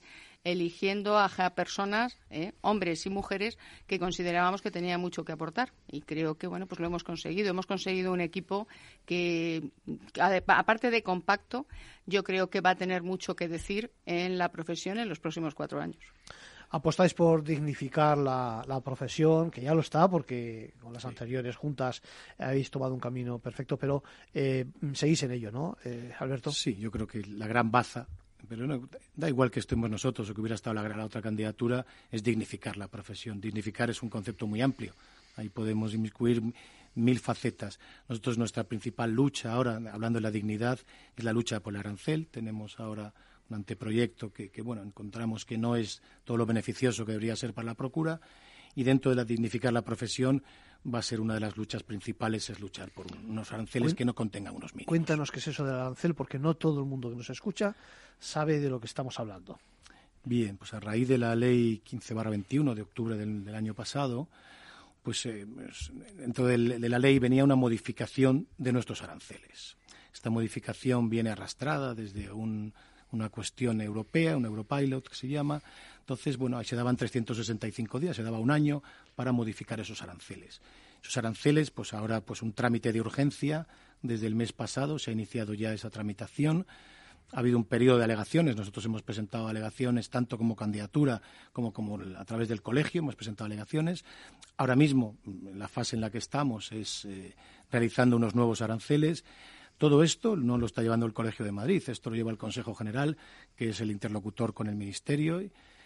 [0.52, 2.54] eligiendo a personas, ¿eh?
[2.62, 5.74] hombres y mujeres, que considerábamos que tenía mucho que aportar.
[5.92, 7.50] Y creo que, bueno, pues lo hemos conseguido.
[7.50, 8.68] Hemos conseguido un equipo
[9.06, 9.72] que,
[10.18, 11.68] aparte de compacto,
[12.06, 15.54] yo creo que va a tener mucho que decir en la profesión en los próximos
[15.54, 16.02] cuatro años
[16.70, 22.02] apostáis por dignificar la, profesión, que ya lo está, porque con las anteriores juntas
[22.38, 26.52] habéis tomado un camino perfecto, pero eh, seguís en ello, ¿no, eh, Alberto?
[26.52, 28.06] Sí, yo creo que la gran baza
[28.48, 32.24] pero da igual que estemos nosotros o que hubiera estado la, la, otra candidatura, es
[32.24, 33.42] dignificar la profesión.
[33.42, 34.94] Dignificar es un concepto muy amplio.
[35.36, 36.42] Ahí podemos inmiscuir
[36.96, 37.80] mil facetas.
[38.10, 40.80] Nosotros nuestra principal lucha ahora, hablando de la dignidad,
[41.16, 42.28] es la lucha por el arancel.
[42.28, 43.14] Tenemos ahora
[43.50, 47.54] un anteproyecto que, que bueno, encontramos que no es todo lo beneficioso que debería ser
[47.54, 48.20] para la Procura
[48.76, 50.44] y dentro de la dignificar la profesión
[50.94, 54.16] va a ser una de las luchas principales, es luchar por unos aranceles que no
[54.16, 54.88] contengan unos mínimos.
[54.88, 57.76] Cuéntanos qué es eso del arancel, porque no todo el mundo que nos escucha
[58.20, 59.60] sabe de lo que estamos hablando.
[60.24, 64.28] Bien, pues a raíz de la ley 15-21 de octubre del, año pasado,
[65.04, 69.78] pues, eh, pues dentro de la ley venía una modificación de nuestros aranceles.
[70.14, 72.32] Esta modificación viene arrastrada desde
[73.12, 75.62] una cuestión europea, un Europilot que se llama,
[76.08, 78.82] entonces, bueno, se daban 365 días, se daba un año
[79.14, 80.62] para modificar esos aranceles.
[81.04, 83.68] Esos aranceles, pues ahora, pues un trámite de urgencia.
[84.02, 86.66] Desde el mes pasado se ha iniciado ya esa tramitación.
[87.34, 88.56] Ha habido un periodo de alegaciones.
[88.56, 93.00] Nosotros hemos presentado alegaciones tanto como candidatura como, como a través del colegio.
[93.00, 94.06] Hemos presentado alegaciones.
[94.56, 97.36] Ahora mismo, la fase en la que estamos es eh,
[97.70, 99.26] realizando unos nuevos aranceles.
[99.78, 102.74] Todo esto no lo está llevando el Colegio de Madrid, esto lo lleva el Consejo
[102.74, 103.18] General,
[103.56, 105.40] que es el interlocutor con el Ministerio.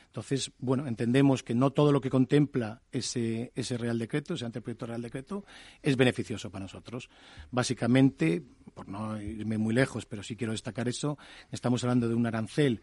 [0.06, 4.86] Entonces, bueno, entendemos que no todo lo que contempla ese, ese Real Decreto, ese anteproyecto
[4.86, 5.46] Real Decreto,
[5.82, 7.10] es beneficioso para nosotros.
[7.50, 11.18] Básicamente, por no irme muy lejos, pero sí quiero destacar eso,
[11.52, 12.82] estamos hablando de un arancel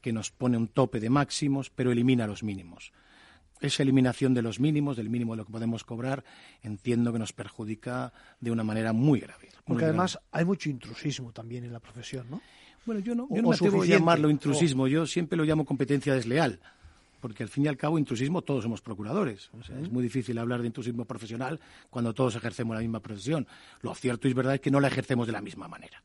[0.00, 2.92] que nos pone un tope de máximos, pero elimina los mínimos.
[3.60, 6.24] Esa eliminación de los mínimos, del mínimo de lo que podemos cobrar,
[6.62, 9.48] entiendo que nos perjudica de una manera muy grave.
[9.64, 12.40] Porque además hay mucho intrusismo también en la profesión, ¿no?
[12.86, 16.14] Bueno, yo no, yo no me atrevo a llamarlo intrusismo, yo siempre lo llamo competencia
[16.14, 16.60] desleal.
[17.20, 19.50] porque al fin y al cabo intrusismo todos somos procuradores.
[19.82, 23.46] Es muy difícil hablar de intrusismo profesional cuando todos ejercemos la misma profesión.
[23.82, 26.02] Lo cierto y verdad es que no la ejercemos de la misma manera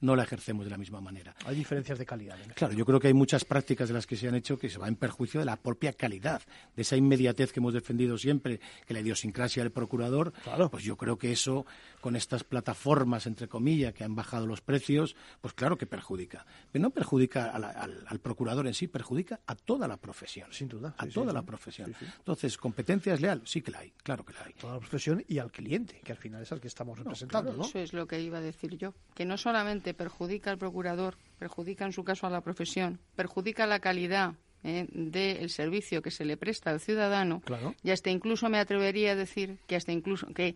[0.00, 1.34] no la ejercemos de la misma manera.
[1.44, 2.36] Hay diferencias de calidad.
[2.54, 4.78] claro, yo creo que hay muchas prácticas de las que se han hecho que se
[4.78, 6.42] van en perjuicio de la propia calidad,
[6.74, 10.32] de esa inmediatez que hemos defendido siempre, que la idiosincrasia del procurador.
[10.42, 10.70] Claro.
[10.70, 11.66] Pues yo creo que eso,
[12.00, 16.46] con estas plataformas, entre comillas, que han bajado los precios, pues claro que perjudica.
[16.72, 20.52] Pero no perjudica al, procurador en sí, perjudica a toda la profesión.
[20.52, 20.94] Sin duda.
[20.96, 21.94] A toda la profesión.
[22.18, 23.42] Entonces, ¿competencia es leal?
[23.44, 24.54] Sí que la hay, claro que la hay.
[24.54, 27.64] Toda la profesión y al cliente, que al final es al que estamos representando, ¿no?
[27.64, 28.94] Eso es lo que iba a decir yo.
[29.14, 33.80] Que no solamente perjudica al procurador, perjudica en su caso a la profesión, perjudica la
[33.80, 37.42] calidad eh, del servicio que se le presta al ciudadano
[37.82, 40.54] y hasta incluso me atrevería a decir que hasta incluso que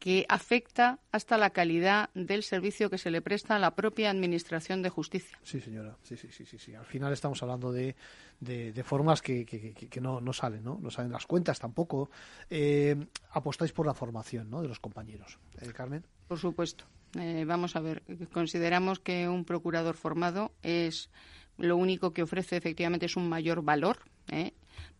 [0.00, 4.80] que afecta hasta la calidad del servicio que se le presta a la propia Administración
[4.82, 5.38] de Justicia.
[5.42, 5.94] Sí, señora.
[6.02, 6.74] Sí, sí, sí, sí.
[6.74, 7.94] Al final estamos hablando de,
[8.40, 10.78] de, formas que, que, no, no, salen, ¿no?
[10.80, 12.10] No salen las cuentas tampoco.
[12.48, 12.96] Eh,
[13.32, 14.62] apostáis por la formación ¿no?
[14.62, 15.38] de los compañeros.
[15.60, 16.02] Eh, Carmen.
[16.26, 16.86] Por supuesto.
[17.18, 18.02] Eh, vamos a ver,
[18.32, 21.10] consideramos que un procurador formado es
[21.58, 23.98] lo único que ofrece efectivamente es un mayor valor,
[24.28, 24.52] ¿eh?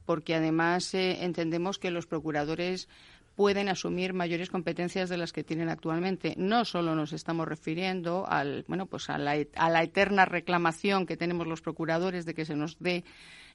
[0.05, 2.89] porque además eh, entendemos que los procuradores
[3.37, 6.35] pueden asumir mayores competencias de las que tienen actualmente.
[6.37, 11.17] No solo nos estamos refiriendo al, bueno, pues a la, a la eterna reclamación que
[11.17, 13.05] tenemos los procuradores de que se nos dé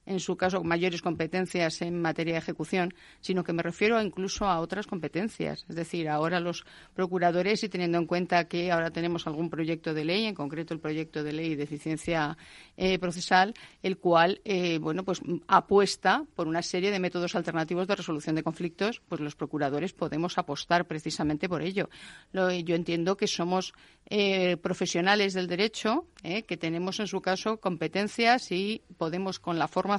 [0.05, 4.59] en su caso, mayores competencias en materia de ejecución, sino que me refiero incluso a
[4.59, 5.65] otras competencias.
[5.67, 10.05] Es decir, ahora los procuradores, y teniendo en cuenta que ahora tenemos algún proyecto de
[10.05, 12.37] ley, en concreto el proyecto de ley de eficiencia
[12.77, 17.95] eh, procesal, el cual, eh, bueno, pues apuesta por una serie de métodos alternativos de
[17.95, 21.89] resolución de conflictos, pues los procuradores podemos apostar precisamente por ello.
[22.33, 23.73] yo entiendo que somos
[24.07, 26.05] eh, profesionales del derecho,
[26.47, 29.94] que tenemos en su caso competencias y podemos con la forma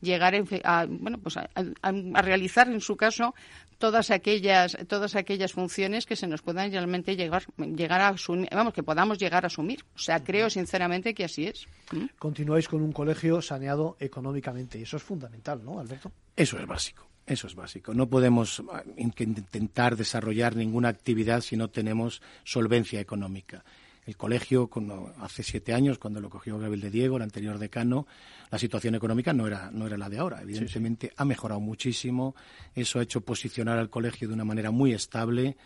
[0.00, 3.34] llegar a, bueno, pues a, realizar en su caso
[3.78, 8.72] todas aquellas todas aquellas funciones que se nos puedan realmente llegar llegar a asumir, vamos,
[8.72, 9.84] que podamos llegar a asumir.
[9.94, 11.66] O sea, creo sinceramente que así es.
[11.92, 12.06] ¿Mm?
[12.18, 16.12] Continuáis con un colegio saneado económicamente y eso es fundamental, ¿no, Alberto?
[16.36, 17.08] Eso es básico.
[17.26, 17.94] Eso es básico.
[17.94, 23.64] No podemos ah, intentar desarrollar ninguna actividad si no tenemos solvencia económica.
[24.06, 24.70] El colegio,
[25.20, 28.06] hace siete años, cuando lo cogió Gabriel de Diego, el anterior decano,
[28.50, 30.42] la situación económica no era, no era la de ahora.
[30.42, 32.34] Evidentemente ha mejorado muchísimo.
[32.74, 35.56] Eso ha hecho posicionar al colegio de una manera muy estable.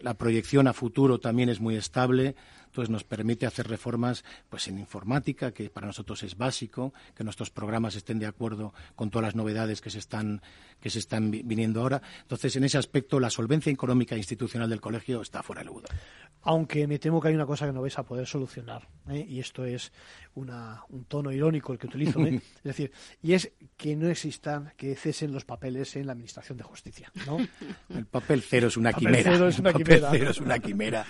[0.00, 2.34] La proyección a futuro también es muy estable
[2.76, 7.48] entonces nos permite hacer reformas pues en informática, que para nosotros es básico, que nuestros
[7.48, 10.42] programas estén de acuerdo con todas las novedades que se están,
[10.78, 12.02] que se están viniendo ahora.
[12.20, 15.88] Entonces, en ese aspecto, la solvencia económica e institucional del colegio está fuera de duda.
[16.42, 19.24] Aunque me temo que hay una cosa que no vais a poder solucionar, ¿eh?
[19.26, 19.90] y esto es
[20.34, 22.42] un tono irónico el que utilizo, ¿eh?
[22.58, 26.64] es decir, y es que no existan, que cesen los papeles en la Administración de
[26.64, 27.10] Justicia.
[27.26, 27.38] ¿no?
[27.88, 29.32] El papel cero es una quimera.
[29.32, 31.06] Cero es una el papel cero es una quimera.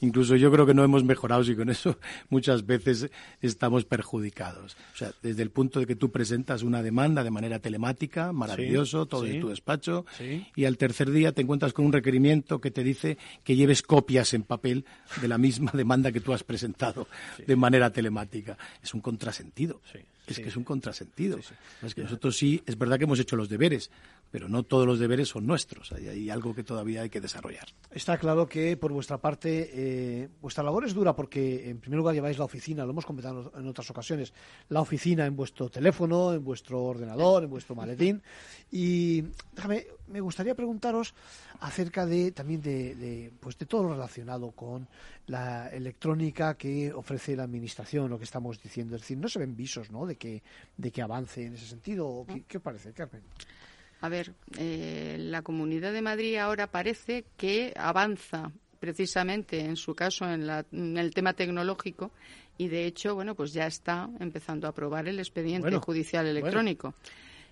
[0.00, 1.98] Incluso yo creo que no hemos mejorados y con eso
[2.30, 3.10] muchas veces
[3.42, 4.76] estamos perjudicados.
[4.94, 9.06] O sea, desde el punto de que tú presentas una demanda de manera telemática, maravilloso,
[9.06, 10.06] todo en tu despacho,
[10.54, 14.34] y al tercer día te encuentras con un requerimiento que te dice que lleves copias
[14.34, 14.84] en papel
[15.20, 17.08] de la misma demanda que tú has presentado
[17.44, 18.56] de manera telemática.
[18.82, 19.80] Es un contrasentido.
[20.26, 21.38] Es que es un contrasentido.
[21.82, 23.90] Es que nosotros sí, es verdad que hemos hecho los deberes,
[24.30, 25.92] pero no todos los deberes son nuestros.
[25.92, 27.68] Hay, algo que todavía hay que desarrollar.
[27.90, 32.14] Está claro que por vuestra parte eh, vuestra labor es dura porque en primer lugar
[32.14, 34.32] lleváis la oficina, lo hemos comentado en otras ocasiones,
[34.68, 38.22] la oficina en vuestro teléfono, en vuestro ordenador, en vuestro maletín.
[38.70, 39.22] Y
[39.54, 41.14] déjame, me gustaría preguntaros
[41.60, 44.88] acerca de también de, pues de todo lo relacionado con
[45.26, 48.96] la electrónica que ofrece la administración, lo que estamos diciendo.
[48.96, 50.06] Es decir, no se ven visos, ¿no?
[50.06, 50.42] De que
[50.76, 52.24] de avance en ese sentido.
[52.26, 53.22] ¿Qué, qué parece, Carmen?
[54.00, 60.24] A ver, eh, la Comunidad de Madrid ahora parece que avanza precisamente en su caso
[60.30, 60.48] en,
[60.96, 62.12] el tema tecnológico
[62.56, 66.94] y de hecho, bueno, pues ya está empezando a aprobar el expediente judicial electrónico.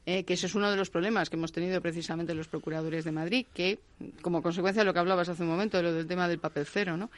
[0.09, 3.11] Eh, que ese es uno de los problemas que hemos tenido precisamente los procuradores de
[3.11, 3.81] Madrid, que
[4.23, 6.65] como consecuencia de lo que hablabas hace un momento, de lo del tema del papel
[6.65, 7.11] cero, ¿no?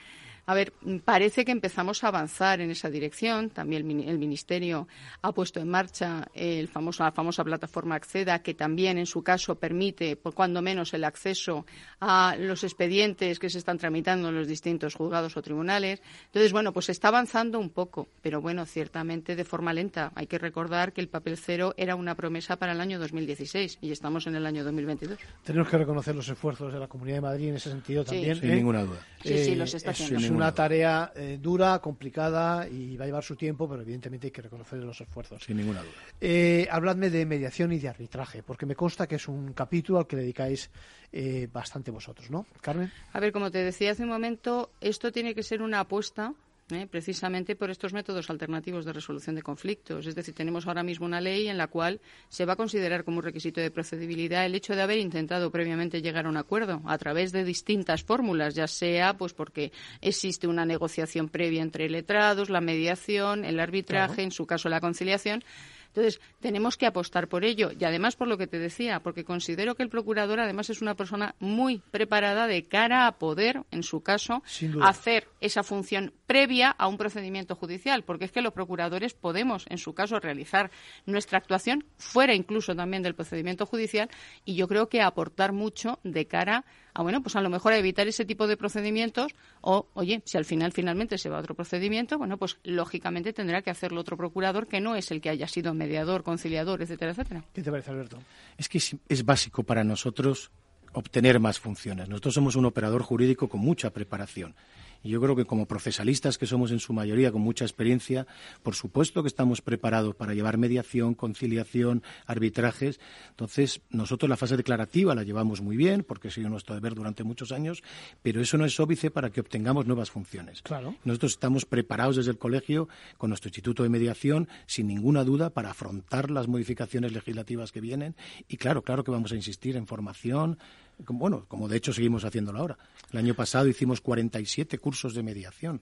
[0.49, 0.73] A ver,
[1.05, 3.51] parece que empezamos a avanzar en esa dirección.
[3.51, 4.89] También el Ministerio
[5.21, 9.57] ha puesto en marcha el famoso, la famosa plataforma Acceda, que también en su caso
[9.57, 11.67] permite, por cuando menos, el acceso
[12.01, 16.01] a los expedientes que se están tramitando en los distintos juzgados o tribunales.
[16.25, 20.13] Entonces, bueno, pues está avanzando un poco, pero bueno, ciertamente de forma lenta.
[20.15, 23.93] Hay que recordar que el papel cero era una promesa para el año 2016 y
[23.93, 25.19] estamos en el año 2022.
[25.45, 28.41] Tenemos que reconocer los esfuerzos de la Comunidad de Madrid en ese sentido también.
[28.41, 29.07] Sin ninguna duda.
[29.23, 33.34] Sí, sí, los está haciendo una tarea eh, dura, complicada y va a llevar su
[33.34, 35.43] tiempo, pero evidentemente hay que reconocer los esfuerzos.
[35.43, 35.93] Sin ninguna duda.
[36.20, 40.07] Eh, habladme de mediación y de arbitraje, porque me consta que es un capítulo al
[40.07, 40.70] que dedicáis
[41.12, 42.47] eh, bastante vosotros, ¿no?
[42.61, 42.91] Carmen.
[43.12, 46.34] A ver, como te decía hace un momento, esto tiene que ser una apuesta
[46.71, 46.87] ¿eh?
[46.91, 50.07] precisamente por estos métodos alternativos de resolución de conflictos.
[50.07, 53.19] Es decir, tenemos ahora mismo una ley en la cual se va a considerar como
[53.19, 56.99] un requisito de procedibilidad el hecho de haber intentado previamente llegar a un acuerdo a
[56.99, 62.61] través de distintas fórmulas, ya sea pues porque existe una negociación previa entre letrados, la
[62.61, 65.43] mediación, el arbitraje, en su caso la conciliación
[65.89, 67.70] entonces, tenemos que apostar por ello.
[67.78, 70.95] Y además por lo que te decía, porque considero que el procurador además es una
[70.95, 74.43] persona muy preparada de cara a poder, en su caso,
[74.82, 79.78] hacer esa función previa a un procedimiento judicial, porque es que los procuradores podemos, en
[79.78, 80.70] su caso, realizar
[81.07, 84.11] nuestra actuación fuera incluso también del procedimiento judicial.
[84.45, 86.64] Y yo creo que aportar mucho de cara a,
[87.03, 90.45] bueno, pues a lo mejor a evitar ese tipo de procedimientos o, oye, si al
[90.45, 94.67] final finalmente se va a otro procedimiento, bueno, pues lógicamente tendrá que hacerlo otro procurador
[94.67, 97.45] que no es el que haya sido mediador, conciliador, etcétera, etcétera.
[97.53, 98.19] ¿Qué te parece, Alberto?
[98.57, 100.51] Es que es básico para nosotros
[100.93, 102.09] obtener más funciones.
[102.09, 104.55] Nosotros somos un operador jurídico con mucha preparación
[105.03, 108.27] y yo creo que como procesalistas, que somos en su mayoría con mucha experiencia,
[108.63, 113.01] por supuesto que estamos preparados para llevar mediación, conciliación, arbitrajes.
[113.31, 117.25] Entonces, nosotros la fase declarativa la llevamos muy bien, porque ha sido nuestro deber durante
[117.25, 117.83] muchos años,
[118.23, 120.63] pero eso no es óbice para que obtengamos nuevas funciones.
[120.63, 120.95] Claro.
[121.05, 125.71] Nosotros estamos preparados desde el colegio con nuestro Instituto de Mediación, sin ninguna duda, para
[125.71, 128.17] afrontar las modificaciones legislativas que vienen.
[128.49, 130.59] Y claro, claro que vamos a insistir en formación,
[131.07, 132.79] bueno, como de hecho seguimos haciéndolo ahora.
[133.13, 135.81] El año pasado hicimos 47 cursos de mediación,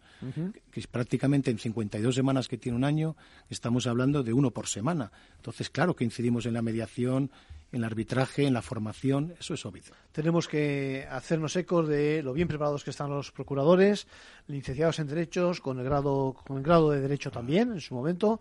[0.70, 3.16] que es prácticamente en 52 semanas que tiene un año,
[3.48, 5.10] estamos hablando de uno por semana.
[5.36, 7.30] Entonces, claro que incidimos en la mediación,
[7.72, 9.82] en el arbitraje, en la formación, eso es obvio.
[10.12, 14.06] Tenemos que hacernos ecos de lo bien preparados que están los procuradores,
[14.46, 18.40] licenciados en derechos, con el grado, con el grado de derecho también en su momento,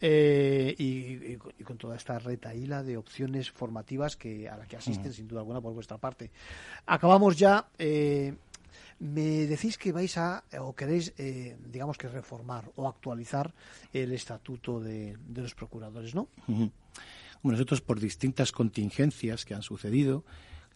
[0.00, 5.26] eh, y, con toda esta retaíla de opciones formativas que a la que asisten sin
[5.26, 6.30] duda alguna por vuestra parte.
[6.86, 7.66] Acabamos ya.
[7.78, 8.34] Eh,
[8.98, 13.52] me decís que vais a, o queréis, eh, digamos que reformar o actualizar
[13.92, 16.28] el estatuto de, los procuradores, ¿no?
[17.52, 20.24] Nosotros por distintas contingencias que han sucedido,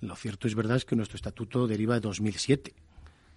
[0.00, 2.74] lo cierto es verdad es que nuestro estatuto deriva de 2007.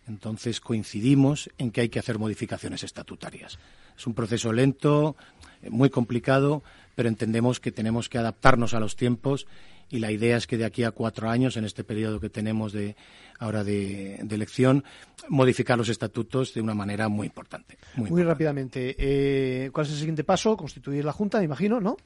[0.08, 3.58] Entonces coincidimos en que hay que hacer modificaciones estatutarias.
[3.98, 5.16] Es un proceso lento,
[5.70, 6.64] muy complicado,
[6.96, 9.48] pero entendemos que tenemos que adaptarnos a los tiempos
[9.90, 12.74] y la idea es que de aquí a cuatro años, en este periodo que tenemos
[12.74, 12.96] de
[13.40, 14.84] ahora de, elección,
[15.30, 17.78] modificar los estatutos de una manera muy importante.
[17.96, 20.58] Muy, rápidamente, eh, ¿cuál es el siguiente paso?
[20.58, 21.98] Constituir la Junta, me imagino, ¿no?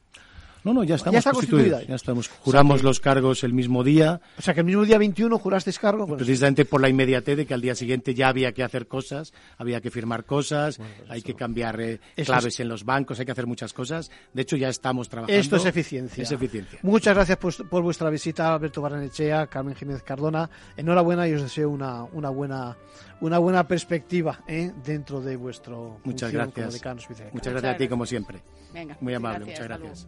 [0.67, 1.81] No, no, ya estamos ya está constituida.
[1.83, 2.27] Ya estamos.
[2.27, 4.19] Juramos los cargos el mismo día.
[4.37, 6.05] O sea, que el mismo día 21 juraste cargo.
[6.05, 9.33] Pues Precisamente por la inmediatez de que al día siguiente ya había que hacer cosas,
[9.57, 13.31] había que firmar cosas, pues hay que cambiar eh, claves en los bancos, hay que
[13.31, 14.11] hacer muchas cosas.
[14.33, 15.39] De hecho, ya estamos trabajando.
[15.39, 16.23] Esto es eficiencia.
[16.23, 16.79] Es eficiencia.
[16.83, 20.49] Muchas gracias por, vuestra visita, Alberto Barrenechea, Carmen Jiménez Cardona.
[20.75, 22.77] Enhorabuena y os deseo una, una buena
[23.19, 24.71] una buena perspectiva ¿eh?
[24.85, 26.83] dentro de vuestro muchas gracias
[27.33, 30.07] muchas gracias a ti como siempre Venga, muy amable muchas gracias.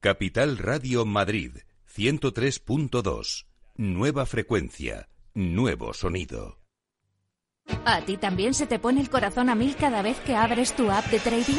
[0.00, 1.56] Capital Radio Madrid
[1.92, 3.46] 103.2.
[3.74, 6.60] Nueva frecuencia, nuevo sonido.
[7.84, 10.88] ¿A ti también se te pone el corazón a mil cada vez que abres tu
[10.92, 11.58] app de trading?